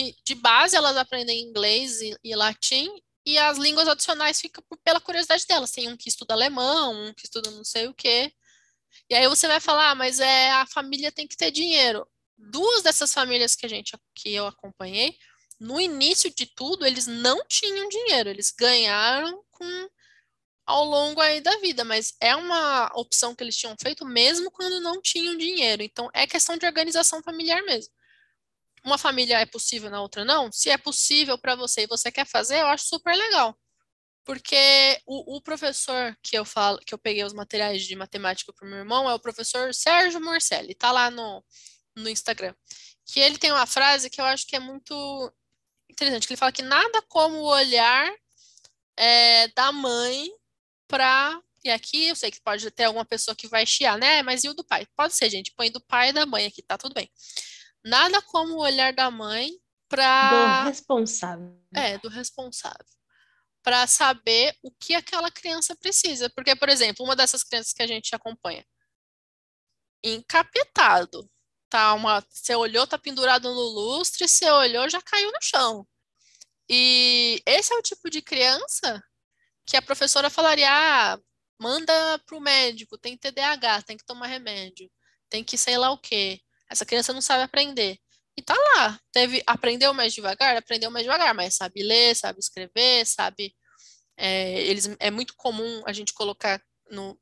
[0.00, 2.88] que de base elas aprendem inglês e, e latim
[3.26, 5.70] e as línguas adicionais ficam pela curiosidade delas.
[5.70, 8.32] Tem um que estuda alemão, um que estuda não sei o quê.
[9.08, 12.06] E aí você vai falar, ah, mas é a família tem que ter dinheiro.
[12.36, 15.16] Duas dessas famílias que a gente que eu acompanhei,
[15.58, 19.90] no início de tudo, eles não tinham dinheiro, eles ganharam com
[20.66, 24.80] ao longo aí da vida, mas é uma opção que eles tinham feito mesmo quando
[24.80, 25.82] não tinham dinheiro.
[25.82, 27.92] Então é questão de organização familiar mesmo.
[28.84, 30.50] Uma família é possível, na outra não?
[30.50, 33.56] Se é possível para você e você quer fazer, eu acho super legal.
[34.24, 38.66] Porque o, o, professor que eu falo, que eu peguei os materiais de matemática para
[38.66, 41.44] o meu irmão é o professor Sérgio Morcelli, tá lá no,
[41.96, 42.54] no Instagram.
[43.06, 45.32] Que ele tem uma frase que eu acho que é muito
[45.90, 48.10] interessante, que ele fala que nada como o olhar
[48.96, 50.30] é, da mãe
[50.86, 51.40] para.
[51.64, 54.22] E aqui eu sei que pode ter alguma pessoa que vai chiar, né?
[54.22, 54.86] Mas e o do pai?
[54.96, 55.52] Pode ser, gente.
[55.54, 57.10] Põe do pai e da mãe aqui, tá tudo bem.
[57.84, 59.50] Nada como o olhar da mãe
[59.88, 60.62] para.
[60.62, 61.60] Do responsável.
[61.74, 62.86] É, do responsável.
[63.62, 66.30] Para saber o que aquela criança precisa.
[66.30, 68.64] Porque, por exemplo, uma dessas crianças que a gente acompanha,
[70.04, 71.28] encapetado.
[71.68, 75.86] Tá uma, você olhou, tá pendurado no lustre, você olhou, já caiu no chão.
[76.68, 79.02] E esse é o tipo de criança
[79.66, 81.18] que a professora falaria: ah,
[81.60, 84.90] manda pro médico, tem TDAH, tem que tomar remédio,
[85.28, 86.40] tem que sei lá o quê.
[86.70, 87.98] Essa criança não sabe aprender.
[88.36, 88.98] E tá lá.
[89.12, 93.54] Teve, aprendeu mais devagar, aprendeu mais devagar, mas sabe ler, sabe escrever, sabe.
[94.16, 97.18] É, eles, é muito comum a gente colocar no.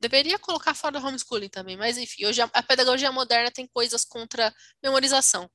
[0.00, 4.04] Deveria colocar fora do homeschooling também, mas enfim, hoje a, a pedagogia moderna tem coisas
[4.04, 5.50] contra memorização.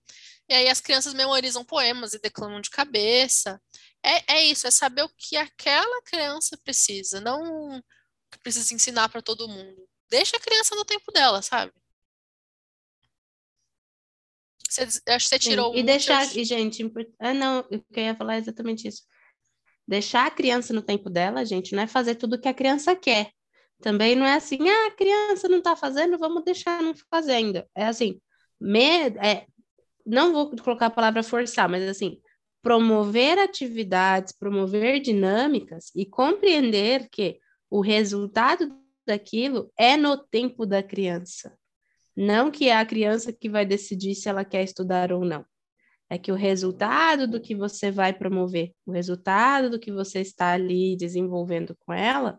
[0.50, 3.62] E aí as crianças memorizam poemas e declamam de cabeça.
[4.04, 7.82] É, é isso, é saber o que aquela criança precisa, não
[8.42, 9.88] precisa ensinar para todo mundo.
[10.10, 11.72] Deixa a criança no tempo dela, sabe?
[14.70, 18.38] Você, acho que você tirou Sim, E deixar, e gente, ah, não, eu queria falar
[18.38, 19.04] exatamente isso.
[19.88, 22.96] Deixar a criança no tempo dela, gente, não é fazer tudo o que a criança
[22.96, 23.32] quer.
[23.82, 27.64] Também não é assim, ah, a criança não está fazendo, vamos deixar não fazendo.
[27.76, 28.20] É assim,
[28.60, 29.48] me, é,
[30.06, 32.20] não vou colocar a palavra forçar, mas assim,
[32.62, 37.40] promover atividades, promover dinâmicas e compreender que
[37.70, 38.76] o resultado
[39.08, 41.58] daquilo é no tempo da criança.
[42.22, 45.46] Não que é a criança que vai decidir se ela quer estudar ou não.
[46.10, 50.52] É que o resultado do que você vai promover, o resultado do que você está
[50.52, 52.38] ali desenvolvendo com ela,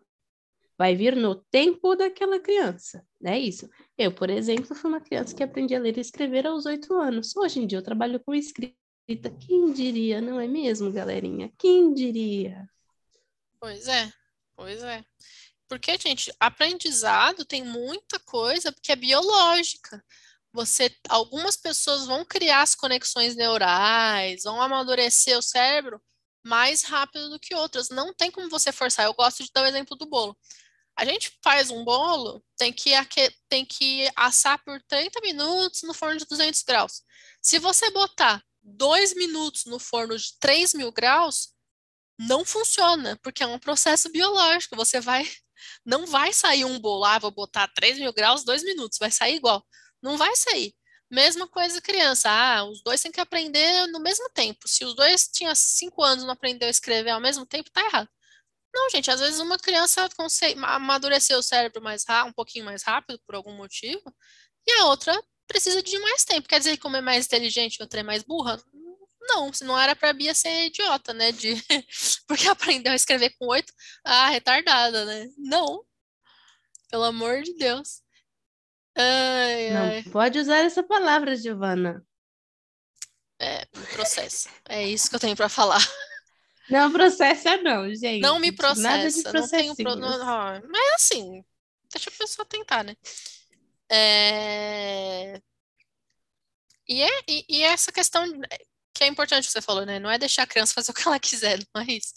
[0.76, 3.02] vai vir no tempo daquela criança.
[3.24, 3.70] É isso.
[3.96, 7.34] Eu, por exemplo, fui uma criança que aprendi a ler e escrever aos oito anos.
[7.34, 8.76] Hoje em dia eu trabalho com escrita.
[9.40, 11.50] Quem diria, não é mesmo, galerinha?
[11.56, 12.68] Quem diria?
[13.58, 14.12] Pois é,
[14.54, 15.02] pois é.
[15.70, 20.04] Porque, gente, aprendizado tem muita coisa que é biológica.
[20.52, 26.02] Você, algumas pessoas vão criar as conexões neurais, vão amadurecer o cérebro
[26.44, 27.88] mais rápido do que outras.
[27.88, 29.06] Não tem como você forçar.
[29.06, 30.36] Eu gosto de dar o exemplo do bolo.
[30.96, 32.90] A gente faz um bolo, tem que,
[33.48, 37.02] tem que assar por 30 minutos no forno de 200 graus.
[37.40, 41.54] Se você botar dois minutos no forno de 3 mil graus,
[42.18, 44.76] não funciona, porque é um processo biológico.
[44.76, 45.24] Você vai,
[45.84, 49.36] não vai sair um bolo, ah, vou botar 3 mil graus, dois minutos, vai sair
[49.36, 49.64] igual.
[50.02, 50.74] Não vai sair.
[51.10, 54.68] Mesma coisa criança, ah, os dois têm que aprender no mesmo tempo.
[54.68, 58.08] Se os dois tinham 5 anos não aprendeu a escrever ao mesmo tempo, tá errado.
[58.74, 63.20] Não, gente, às vezes uma criança consegue amadurecer o cérebro mais um pouquinho mais rápido
[63.26, 64.02] por algum motivo,
[64.66, 66.48] e a outra precisa de mais tempo.
[66.48, 68.62] Quer dizer que uma é mais inteligente e outra é mais burra?
[69.34, 71.32] Não, se não era pra Bia ser idiota, né?
[71.32, 71.54] De...
[72.26, 73.72] Porque aprendeu a escrever com oito,
[74.04, 75.28] ah, retardada, né?
[75.38, 75.84] Não.
[76.90, 78.02] Pelo amor de Deus.
[78.96, 80.02] Ai, não ai.
[80.10, 82.04] pode usar essa palavra, Giovana.
[83.38, 83.64] É,
[83.94, 84.48] processo.
[84.68, 85.80] É isso que eu tenho para falar.
[86.68, 88.20] Não processa, não, gente.
[88.20, 88.82] Não me processa.
[88.82, 89.98] Nada de não tenho pro...
[89.98, 91.44] Mas assim,
[91.92, 92.94] deixa a pessoa tentar, né?
[93.90, 95.42] É...
[96.86, 98.24] E, é, e, e essa questão
[98.94, 99.98] que é importante que você falou, né?
[99.98, 102.12] Não é deixar a criança fazer o que ela quiser, não é isso.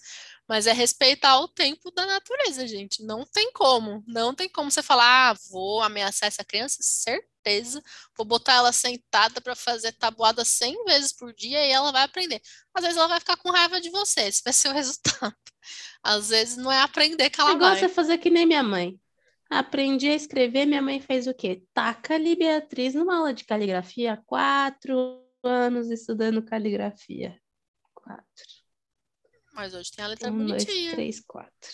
[0.48, 3.02] Mas é respeitar o tempo da natureza, gente.
[3.04, 4.04] Não tem como.
[4.06, 7.82] Não tem como você falar, ah, vou ameaçar essa criança, certeza.
[8.18, 12.42] Vou botar ela sentada para fazer tabuada 100 vezes por dia e ela vai aprender.
[12.74, 15.36] Às vezes ela vai ficar com raiva de você, esse vai ser o resultado.
[16.04, 17.80] Às vezes não é aprender que ela Igual vai.
[17.80, 19.00] você fazer que nem minha mãe.
[19.50, 21.64] Aprendi a escrever, minha mãe fez o quê?
[21.74, 27.40] Taca ali Beatriz numa aula de caligrafia, quatro anos estudando caligrafia.
[27.94, 28.46] Quatro.
[29.54, 30.66] Mas hoje tem a letra um, bonitinha.
[30.66, 31.70] Dois, três, quatro.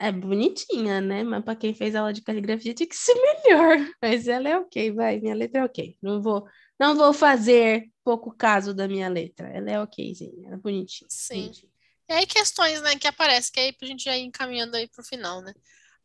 [0.00, 1.24] É bonitinha, né?
[1.24, 3.76] Mas para quem fez aula de caligrafia tinha que ser melhor.
[4.00, 5.20] Mas ela é ok, vai.
[5.20, 5.98] Minha letra é ok.
[6.00, 6.46] Não vou,
[6.78, 9.48] não vou fazer pouco caso da minha letra.
[9.48, 11.08] Ela é okzinha, ela é bonitinha.
[11.10, 11.42] Sim.
[11.42, 11.72] Bonitinha.
[12.08, 15.04] E aí questões, né, que aparecem, que aí a gente já ir encaminhando aí pro
[15.04, 15.52] final, né?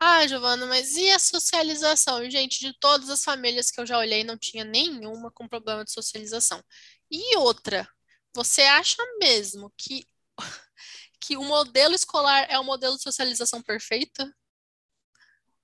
[0.06, 2.30] Ah, Giovana, mas e a socialização?
[2.30, 5.92] Gente, de todas as famílias que eu já olhei, não tinha nenhuma com problema de
[5.94, 6.62] socialização.
[7.10, 7.88] E outra,
[8.36, 10.06] você acha mesmo que,
[11.22, 14.26] que o modelo escolar é o modelo de socialização perfeita?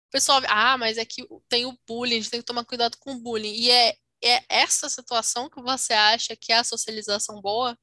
[0.08, 2.98] O pessoal, ah, mas é que tem o bullying, a gente tem que tomar cuidado
[3.00, 3.54] com o bullying.
[3.54, 7.78] E é, é essa situação que você acha que é a socialização boa?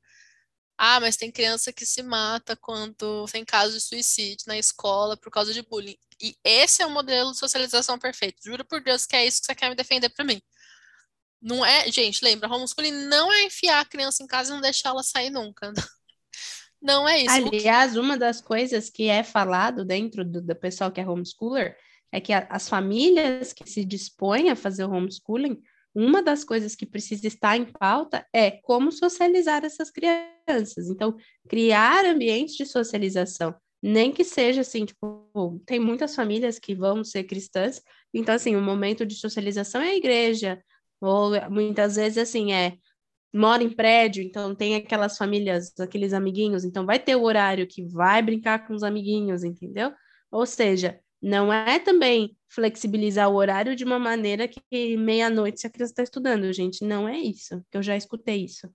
[0.79, 5.31] Ah, mas tem criança que se mata quando tem caso de suicídio na escola por
[5.31, 5.97] causa de bullying.
[6.21, 8.43] E esse é o modelo de socialização perfeito.
[8.45, 10.41] Juro por Deus que é isso que você quer me defender para mim.
[11.41, 14.91] Não é, gente, lembra, homeschooling não é enfiar a criança em casa e não deixar
[14.91, 15.73] ela sair nunca.
[16.81, 17.35] Não é isso.
[17.35, 21.77] Aliás, uma das coisas que é falado dentro do, do pessoal que é homeschooler
[22.13, 25.61] é que a, as famílias que se dispõem a fazer homeschooling,
[25.95, 30.89] uma das coisas que precisa estar em pauta é como socializar essas crianças.
[30.89, 31.17] Então,
[31.49, 37.25] criar ambientes de socialização, nem que seja assim, tipo, tem muitas famílias que vão ser
[37.25, 37.81] cristãs,
[38.13, 40.63] então, assim, o momento de socialização é a igreja,
[41.01, 42.77] ou muitas vezes, assim, é
[43.35, 47.85] mora em prédio, então tem aquelas famílias, aqueles amiguinhos, então vai ter o horário que
[47.85, 49.93] vai brincar com os amiguinhos, entendeu?
[50.31, 55.71] Ou seja, não é também flexibilizar o horário de uma maneira que meia-noite se a
[55.71, 56.85] criança está estudando, gente.
[56.85, 58.69] Não é isso, que eu já escutei isso.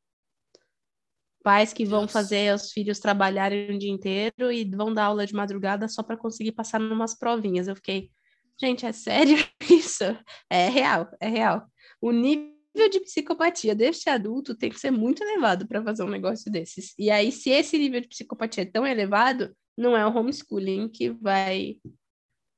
[1.44, 5.34] Pais que vão fazer os filhos trabalharem o dia inteiro e vão dar aula de
[5.34, 7.68] madrugada só para conseguir passar numas provinhas.
[7.68, 8.12] Eu fiquei,
[8.60, 9.38] gente, é sério
[9.70, 10.04] isso?
[10.50, 11.66] É real, é real.
[12.02, 16.52] O nível de psicopatia deste adulto tem que ser muito elevado para fazer um negócio
[16.52, 16.94] desses.
[16.98, 21.10] E aí, se esse nível de psicopatia é tão elevado, não é o homeschooling que
[21.10, 21.78] vai.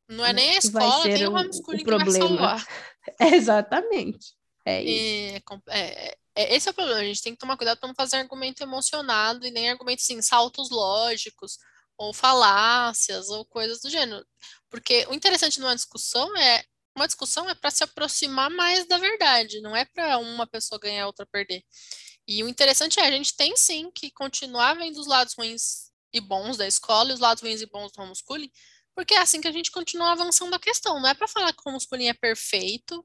[0.09, 2.67] Não é nem a escola, nem o homeschooling o, o que vai salvar.
[3.33, 4.33] exatamente.
[4.65, 5.43] É isso.
[5.67, 7.01] É, é, é, esse é o problema.
[7.01, 10.21] A gente tem que tomar cuidado para não fazer argumento emocionado e nem argumento assim,
[10.21, 11.57] saltos lógicos
[11.97, 14.25] ou falácias ou coisas do gênero.
[14.69, 16.63] Porque o interessante numa discussão é
[16.95, 21.01] uma discussão é para se aproximar mais da verdade, não é para uma pessoa ganhar
[21.01, 21.63] e outra perder.
[22.27, 26.21] E o interessante é, a gente tem sim que continuar vendo os lados ruins e
[26.21, 28.51] bons da escola e os lados ruins e bons do homeschooling,
[28.95, 30.99] porque é assim que a gente continua avançando a questão.
[30.99, 33.03] Não é para falar que o homeschooling é perfeito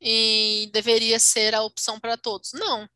[0.00, 2.52] e deveria ser a opção para todos.
[2.52, 2.88] Não.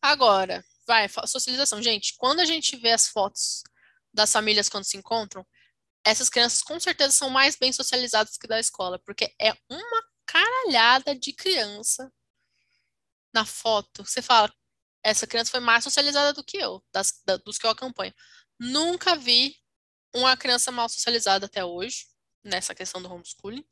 [0.00, 1.82] Agora, vai, socialização.
[1.82, 3.62] Gente, quando a gente vê as fotos
[4.12, 5.46] das famílias quando se encontram,
[6.04, 11.14] essas crianças com certeza são mais bem socializadas que da escola, porque é uma caralhada
[11.14, 12.12] de criança
[13.32, 14.04] na foto.
[14.04, 14.52] Você fala,
[15.02, 18.14] essa criança foi mais socializada do que eu, das, da, dos que eu acompanho.
[18.58, 19.56] Nunca vi
[20.14, 22.06] uma criança mal socializada até hoje,
[22.44, 23.64] nessa questão do homeschooling.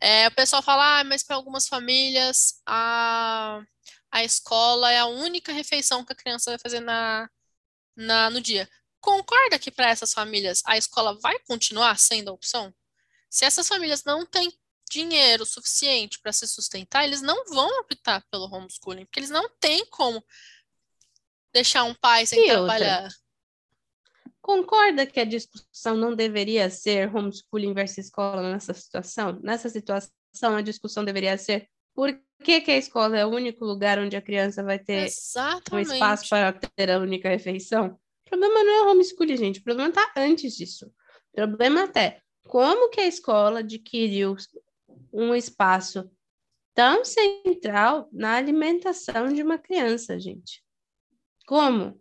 [0.00, 3.62] É, o pessoal fala, ah, mas para algumas famílias a,
[4.10, 7.28] a escola é a única refeição que a criança vai fazer na,
[7.94, 8.68] na, no dia.
[9.00, 12.74] Concorda que para essas famílias a escola vai continuar sendo a opção?
[13.28, 14.52] Se essas famílias não têm
[14.90, 19.86] dinheiro suficiente para se sustentar, eles não vão optar pelo homeschooling, porque eles não têm
[19.86, 20.24] como
[21.52, 23.04] deixar um pai sem e trabalhar.
[23.04, 23.16] Outra?
[24.40, 29.38] Concorda que a discussão não deveria ser homeschooling versus escola nessa situação?
[29.42, 33.98] Nessa situação, a discussão deveria ser por que, que a escola é o único lugar
[33.98, 35.74] onde a criança vai ter Exatamente.
[35.74, 37.98] um espaço para ter a única refeição?
[38.26, 39.60] O problema não é homeschooling, gente.
[39.60, 40.86] O problema está antes disso.
[41.32, 44.36] O problema até como que a escola adquiriu
[45.12, 46.10] um espaço
[46.74, 50.64] tão central na alimentação de uma criança, gente.
[51.46, 52.00] Como?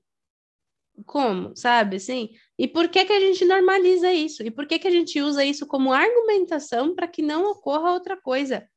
[1.06, 2.30] Como, sabe, assim?
[2.58, 4.44] E por que que a gente normaliza isso?
[4.44, 8.16] E por que que a gente usa isso como argumentação para que não ocorra outra
[8.16, 8.68] coisa?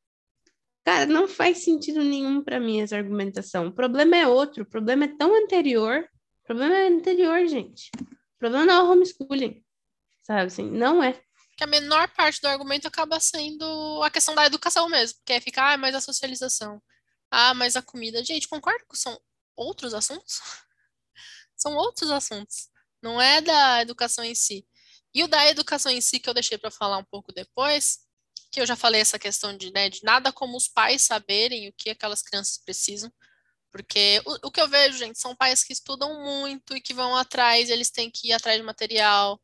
[0.84, 3.68] Cara, não faz sentido nenhum para mim essa argumentação.
[3.68, 6.08] O problema é outro, o problema é tão anterior
[6.42, 7.90] o problema é anterior, gente.
[8.00, 9.64] O problema não é o homeschooling,
[10.22, 10.68] sabe assim?
[10.68, 11.12] Não é.
[11.56, 15.40] Que a menor parte do argumento acaba sendo a questão da educação mesmo, que é
[15.40, 16.82] ficar, ah, mas a socialização.
[17.30, 18.24] Ah, mas a comida.
[18.24, 19.18] Gente, concordo que são
[19.54, 20.40] outros assuntos?
[21.62, 22.68] São outros assuntos.
[23.02, 24.66] Não é da educação em si.
[25.14, 28.00] E o da educação em si, que eu deixei para falar um pouco depois,
[28.50, 31.72] que eu já falei essa questão de, né, de nada como os pais saberem o
[31.72, 33.10] que aquelas crianças precisam.
[33.70, 37.16] Porque o, o, que eu vejo, gente, são pais que estudam muito e que vão
[37.16, 39.40] atrás, eles têm que ir atrás de material.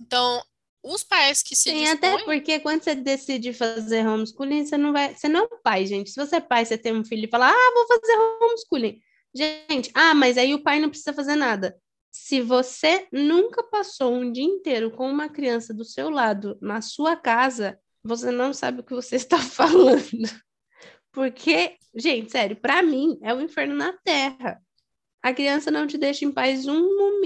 [0.00, 0.44] Então,
[0.82, 2.14] os pais que se Sim, dispõem...
[2.14, 5.14] até porque quando você decide fazer homeschooling, você não vai...
[5.14, 6.10] Você não é um pai, gente.
[6.10, 9.00] Se você é pai, você tem um filho e fala, ah, vou fazer homeschooling.
[9.34, 11.76] Gente, ah, mas aí o pai não precisa fazer nada.
[12.10, 17.16] Se você nunca passou um dia inteiro com uma criança do seu lado, na sua
[17.16, 20.28] casa, você não sabe o que você está falando.
[21.10, 24.60] Porque, gente, sério, para mim é o inferno na Terra.
[25.22, 26.74] A criança não te deixa em paz um,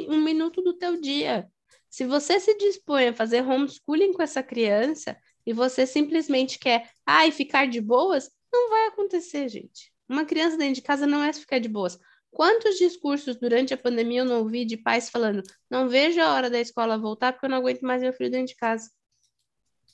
[0.08, 1.48] um minuto do teu dia.
[1.88, 7.30] Se você se dispõe a fazer homeschooling com essa criança e você simplesmente quer, ai,
[7.30, 9.95] ficar de boas, não vai acontecer, gente.
[10.08, 11.98] Uma criança dentro de casa não é ficar de boas.
[12.30, 16.50] Quantos discursos durante a pandemia eu não ouvi de pais falando: não vejo a hora
[16.50, 18.90] da escola voltar porque eu não aguento mais meu filho dentro de casa?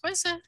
[0.00, 0.40] Pois é.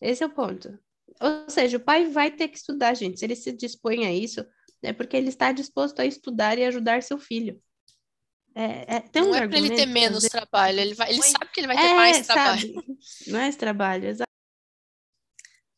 [0.00, 0.78] Esse é o ponto.
[1.20, 3.18] Ou seja, o pai vai ter que estudar, gente.
[3.18, 4.44] Se ele se dispõe a isso,
[4.82, 7.62] é porque ele está disposto a estudar e ajudar seu filho.
[8.54, 11.50] É, é, tem não um é para ele ter menos trabalho, ele, vai, ele sabe
[11.52, 12.74] que ele vai ter é, mais trabalho.
[12.74, 13.30] Sabe?
[13.32, 14.30] Mais trabalho, exato.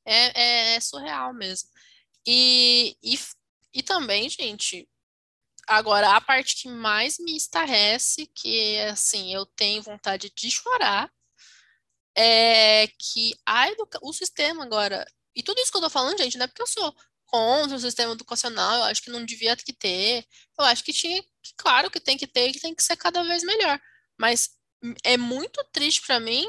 [0.05, 1.69] É, é, é, surreal mesmo.
[2.27, 3.19] E, e,
[3.75, 4.89] e também, gente,
[5.67, 11.13] Agora, a parte que mais me estarrece, que assim, eu tenho vontade de chorar,
[12.17, 13.99] é que a educa...
[14.03, 15.05] o sistema agora,
[15.35, 16.95] e tudo isso que eu tô falando, gente, não é porque eu sou
[17.27, 20.25] contra o sistema educacional, eu acho que não devia que ter,
[20.59, 23.23] eu acho que tinha, que, claro que tem que ter, que tem que ser cada
[23.25, 23.81] vez melhor,
[24.19, 24.51] mas
[25.05, 26.47] é muito triste para mim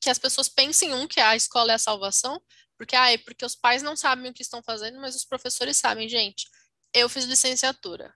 [0.00, 2.40] que as pessoas pensem, um, que a escola é a salvação,
[2.82, 5.76] porque, ah, é porque os pais não sabem o que estão fazendo, mas os professores
[5.76, 6.48] sabem, gente,
[6.92, 8.12] eu fiz licenciatura,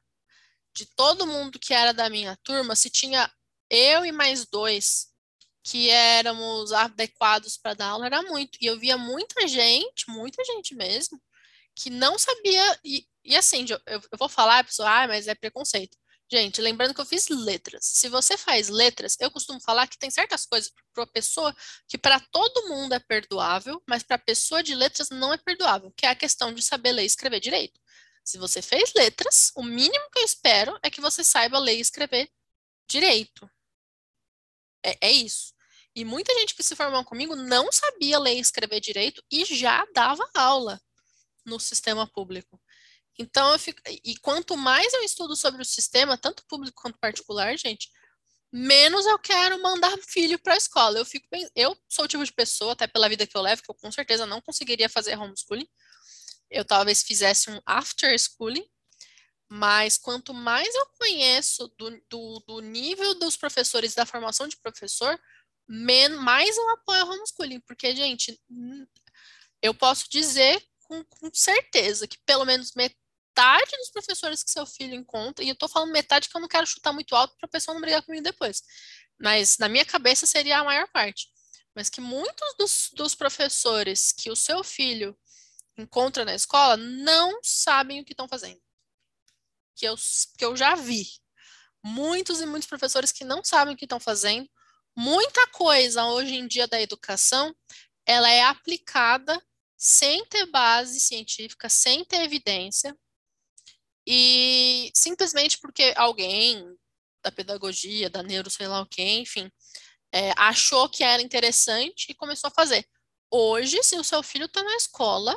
[0.75, 3.33] de todo mundo que era da minha turma, se tinha
[3.71, 5.07] eu e mais dois
[5.63, 8.59] que éramos adequados para dar aula, era muito.
[8.61, 11.23] E eu via muita gente, muita gente mesmo,
[11.73, 12.81] que não sabia.
[12.85, 15.97] E, e assim, eu, eu vou falar, a pessoa, ah, mas é preconceito.
[16.31, 17.85] Gente, lembrando que eu fiz letras.
[17.85, 21.55] Se você faz letras, eu costumo falar que tem certas coisas para a pessoa
[21.87, 25.93] que para todo mundo é perdoável, mas para a pessoa de letras não é perdoável,
[25.97, 27.81] que é a questão de saber ler e escrever direito.
[28.25, 31.81] Se você fez letras, o mínimo que eu espero é que você saiba ler e
[31.81, 32.29] escrever
[32.91, 33.49] direito.
[34.85, 35.55] É, é isso.
[35.95, 39.87] E muita gente que se formou comigo não sabia ler e escrever direito e já
[39.95, 40.81] dava aula
[41.45, 42.61] no sistema público.
[43.19, 47.57] Então, eu fico, e quanto mais eu estudo sobre o sistema, tanto público quanto particular,
[47.57, 47.89] gente,
[48.53, 50.99] menos eu quero mandar filho para a escola.
[50.99, 53.71] Eu fico eu sou o tipo de pessoa, até pela vida que eu levo, que
[53.71, 55.69] eu com certeza não conseguiria fazer homeschooling
[56.51, 58.67] eu talvez fizesse um after schooling,
[59.49, 65.19] mas quanto mais eu conheço do, do, do nível dos professores, da formação de professor,
[65.69, 68.41] mais eu apoio o homeschooling, porque, gente,
[69.63, 73.06] eu posso dizer com, com certeza que pelo menos metade
[73.79, 76.67] dos professores que seu filho encontra, e eu tô falando metade que eu não quero
[76.67, 78.63] chutar muito alto para a pessoa não brigar comigo depois,
[79.21, 81.29] mas na minha cabeça seria a maior parte.
[81.75, 85.17] Mas que muitos dos, dos professores que o seu filho
[85.77, 88.61] encontra na escola não sabem o que estão fazendo.
[89.75, 89.95] Que eu,
[90.39, 91.07] que eu já vi.
[91.85, 94.49] Muitos e muitos professores que não sabem o que estão fazendo.
[94.97, 97.55] Muita coisa hoje em dia da educação,
[98.07, 99.41] ela é aplicada
[99.77, 102.97] sem ter base científica, sem ter evidência,
[104.07, 106.77] e simplesmente porque alguém
[107.23, 109.51] da pedagogia, da neuro, sei lá o que, enfim,
[110.13, 112.89] é, achou que era interessante e começou a fazer.
[113.31, 115.37] Hoje, se o seu filho está na escola,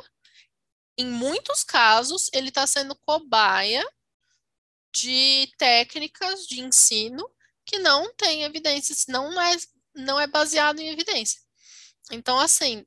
[0.96, 3.84] em muitos casos, ele está sendo cobaia
[4.94, 7.28] de técnicas de ensino
[7.64, 9.56] que não tem evidências, não é,
[9.94, 11.40] não é baseado em evidência.
[12.10, 12.84] Então, assim,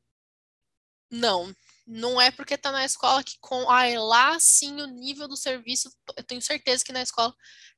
[1.10, 1.54] não,
[1.86, 5.92] não é porque está na escola que com, ai, lá sim o nível do serviço,
[6.16, 7.36] eu tenho certeza que na escola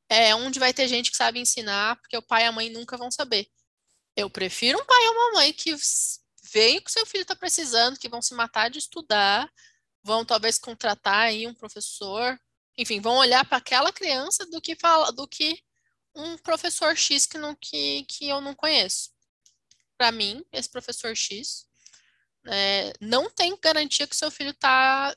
[0.10, 2.98] é onde vai ter gente que sabe ensinar, porque o pai e a mãe nunca
[2.98, 3.48] vão saber.
[4.16, 5.76] Eu prefiro um pai ou uma mãe que
[6.52, 9.52] veio que seu filho está precisando, que vão se matar de estudar,
[10.04, 12.40] vão talvez contratar aí um professor,
[12.78, 15.60] enfim, vão olhar para aquela criança do que fala, do que
[16.14, 19.10] um professor X que, não, que, que eu não conheço.
[19.98, 21.66] Para mim, esse professor X
[22.48, 25.16] é, não tem garantia que seu filho está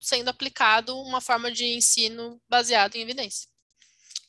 [0.00, 3.48] sendo aplicado uma forma de ensino baseado em evidência.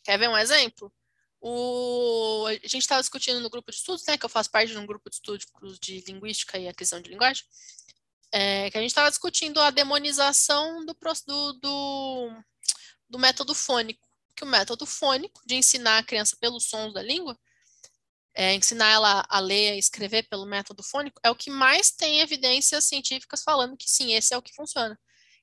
[0.03, 0.93] Quer ver um exemplo?
[1.41, 4.77] O, a gente estava discutindo no grupo de estudos, né, que eu faço parte de
[4.77, 5.45] um grupo de estudos
[5.79, 7.43] de linguística e aquisição de linguagem,
[8.31, 10.95] é, que a gente estava discutindo a demonização do,
[11.27, 12.43] do, do,
[13.09, 17.37] do, método fônico, que o método fônico de ensinar a criança pelos sons da língua,
[18.35, 22.19] é, ensinar ela a ler e escrever pelo método fônico, é o que mais tem
[22.21, 24.99] evidências científicas falando que sim, esse é o que funciona.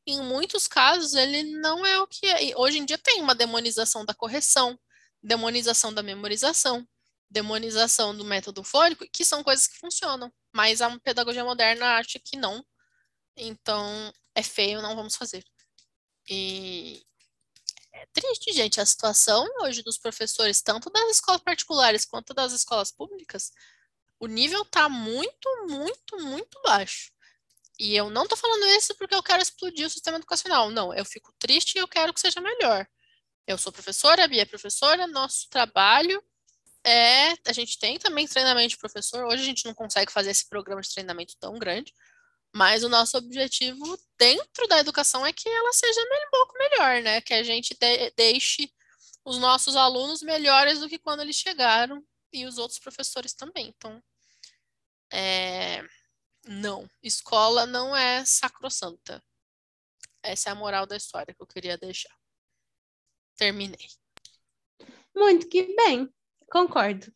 [0.07, 2.57] Em muitos casos, ele não é o que é.
[2.57, 4.78] Hoje em dia tem uma demonização da correção,
[5.22, 6.86] demonização da memorização,
[7.30, 12.36] demonização do método fônico, que são coisas que funcionam, mas a pedagogia moderna acha que
[12.36, 12.64] não,
[13.36, 15.45] então, é feio, não vamos fazer.
[16.28, 17.03] E
[17.93, 22.93] é triste, gente, a situação hoje dos professores, tanto das escolas particulares quanto das escolas
[22.93, 23.53] públicas,
[24.18, 27.11] o nível tá muito, muito, muito baixo.
[27.78, 30.70] E eu não tô falando isso porque eu quero explodir o sistema educacional.
[30.70, 32.86] Não, eu fico triste e eu quero que seja melhor.
[33.47, 36.22] Eu sou professora, a Bia é professora, nosso trabalho
[36.84, 37.32] é.
[37.47, 39.24] A gente tem também treinamento de professor.
[39.24, 41.95] Hoje a gente não consegue fazer esse programa de treinamento tão grande,
[42.53, 47.20] mas o nosso objetivo dentro da educação é que ela seja um pouco melhor, né?
[47.20, 48.72] Que a gente de deixe
[49.24, 53.68] os nossos alunos melhores do que quando eles chegaram e os outros professores também.
[53.68, 54.03] Então,
[55.12, 55.82] é...
[56.46, 59.22] não, escola não é sacrossanta.
[60.22, 62.14] Essa é a moral da história que eu queria deixar.
[63.36, 63.88] Terminei.
[65.14, 66.12] Muito que bem,
[66.51, 67.12] concordo.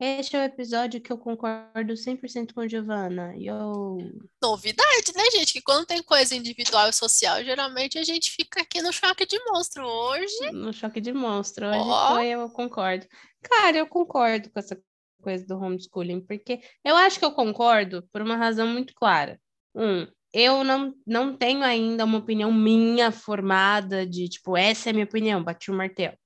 [0.00, 3.32] Este é o episódio que eu concordo 100% com Giovanna.
[3.36, 3.98] Yo.
[4.42, 5.52] Novidade, né, gente?
[5.52, 9.38] Que quando tem coisa individual e social, geralmente a gente fica aqui no choque de
[9.44, 9.86] monstro.
[9.86, 10.50] Hoje.
[10.52, 11.68] No choque de monstro.
[11.68, 12.14] Hoje Ó.
[12.14, 13.06] foi, eu concordo.
[13.40, 14.76] Cara, eu concordo com essa
[15.22, 19.40] coisa do homeschooling, porque eu acho que eu concordo por uma razão muito clara.
[19.74, 24.92] Um, eu não, não tenho ainda uma opinião minha formada de, tipo, essa é a
[24.92, 26.16] minha opinião, bati o martelo.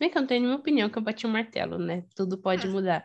[0.00, 2.04] Se bem que eu não tenho nenhuma opinião que eu bati o martelo, né?
[2.16, 3.04] Tudo pode mudar.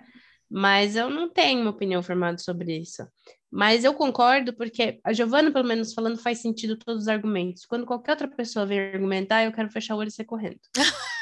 [0.50, 3.06] Mas eu não tenho uma opinião formada sobre isso.
[3.52, 7.66] Mas eu concordo porque a Giovana, pelo menos falando, faz sentido todos os argumentos.
[7.66, 10.60] Quando qualquer outra pessoa vem argumentar, eu quero fechar o olho e sair correndo.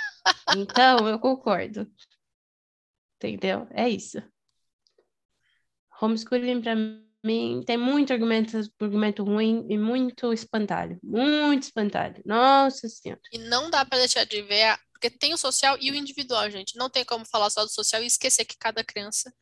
[0.56, 1.90] Então, eu concordo.
[3.18, 3.68] Entendeu?
[3.72, 4.22] É isso.
[6.00, 11.00] Homeschooling, para mim, tem muito argumento, argumento ruim e muito espantalho.
[11.02, 12.22] Muito espantalho.
[12.26, 13.22] Nossa Senhora.
[13.32, 16.50] E não dá pra deixar de ver, a- porque tem o social e o individual,
[16.50, 16.78] gente.
[16.78, 19.34] Não tem como falar só do social e esquecer que cada criança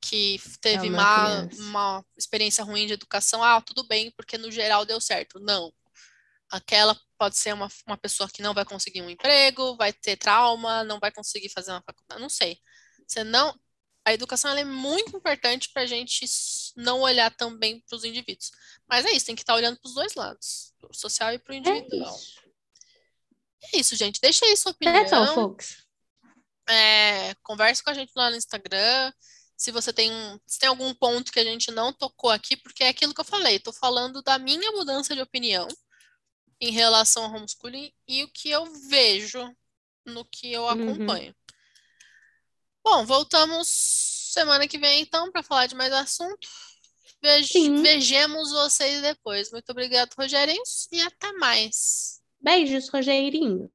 [0.00, 4.86] que teve uma uma, uma experiência ruim de educação, ah, tudo bem, porque no geral
[4.86, 5.38] deu certo.
[5.40, 5.70] Não.
[6.48, 10.84] Aquela pode ser uma, uma pessoa que não vai conseguir um emprego, vai ter trauma,
[10.84, 12.58] não vai conseguir fazer uma faculdade, não sei.
[13.06, 13.54] Você não.
[14.06, 16.24] A educação é muito importante para a gente
[16.76, 18.52] não olhar também para os indivíduos.
[18.88, 21.38] Mas é isso, tem que estar olhando para os dois lados, para o social e
[21.38, 22.16] para o É individual.
[22.16, 22.45] isso.
[23.72, 24.20] É isso, gente.
[24.20, 25.34] Deixa aí sua That's all, opinião.
[25.34, 25.84] folks.
[26.68, 29.12] É, converse com a gente lá no Instagram.
[29.56, 30.10] Se você tem,
[30.46, 33.24] se tem algum ponto que a gente não tocou aqui, porque é aquilo que eu
[33.24, 35.66] falei, estou falando da minha mudança de opinião
[36.60, 39.54] em relação ao homeschooling e o que eu vejo
[40.04, 40.68] no que eu Uhum.
[40.70, 41.34] acompanho.
[42.84, 46.46] Bom, voltamos semana que vem então para falar de mais assunto.
[47.82, 49.50] Vejamos vocês depois.
[49.50, 52.15] Muito obrigado, Rogerinhos, e até mais.
[52.46, 53.70] Beijos, Rogerinhos.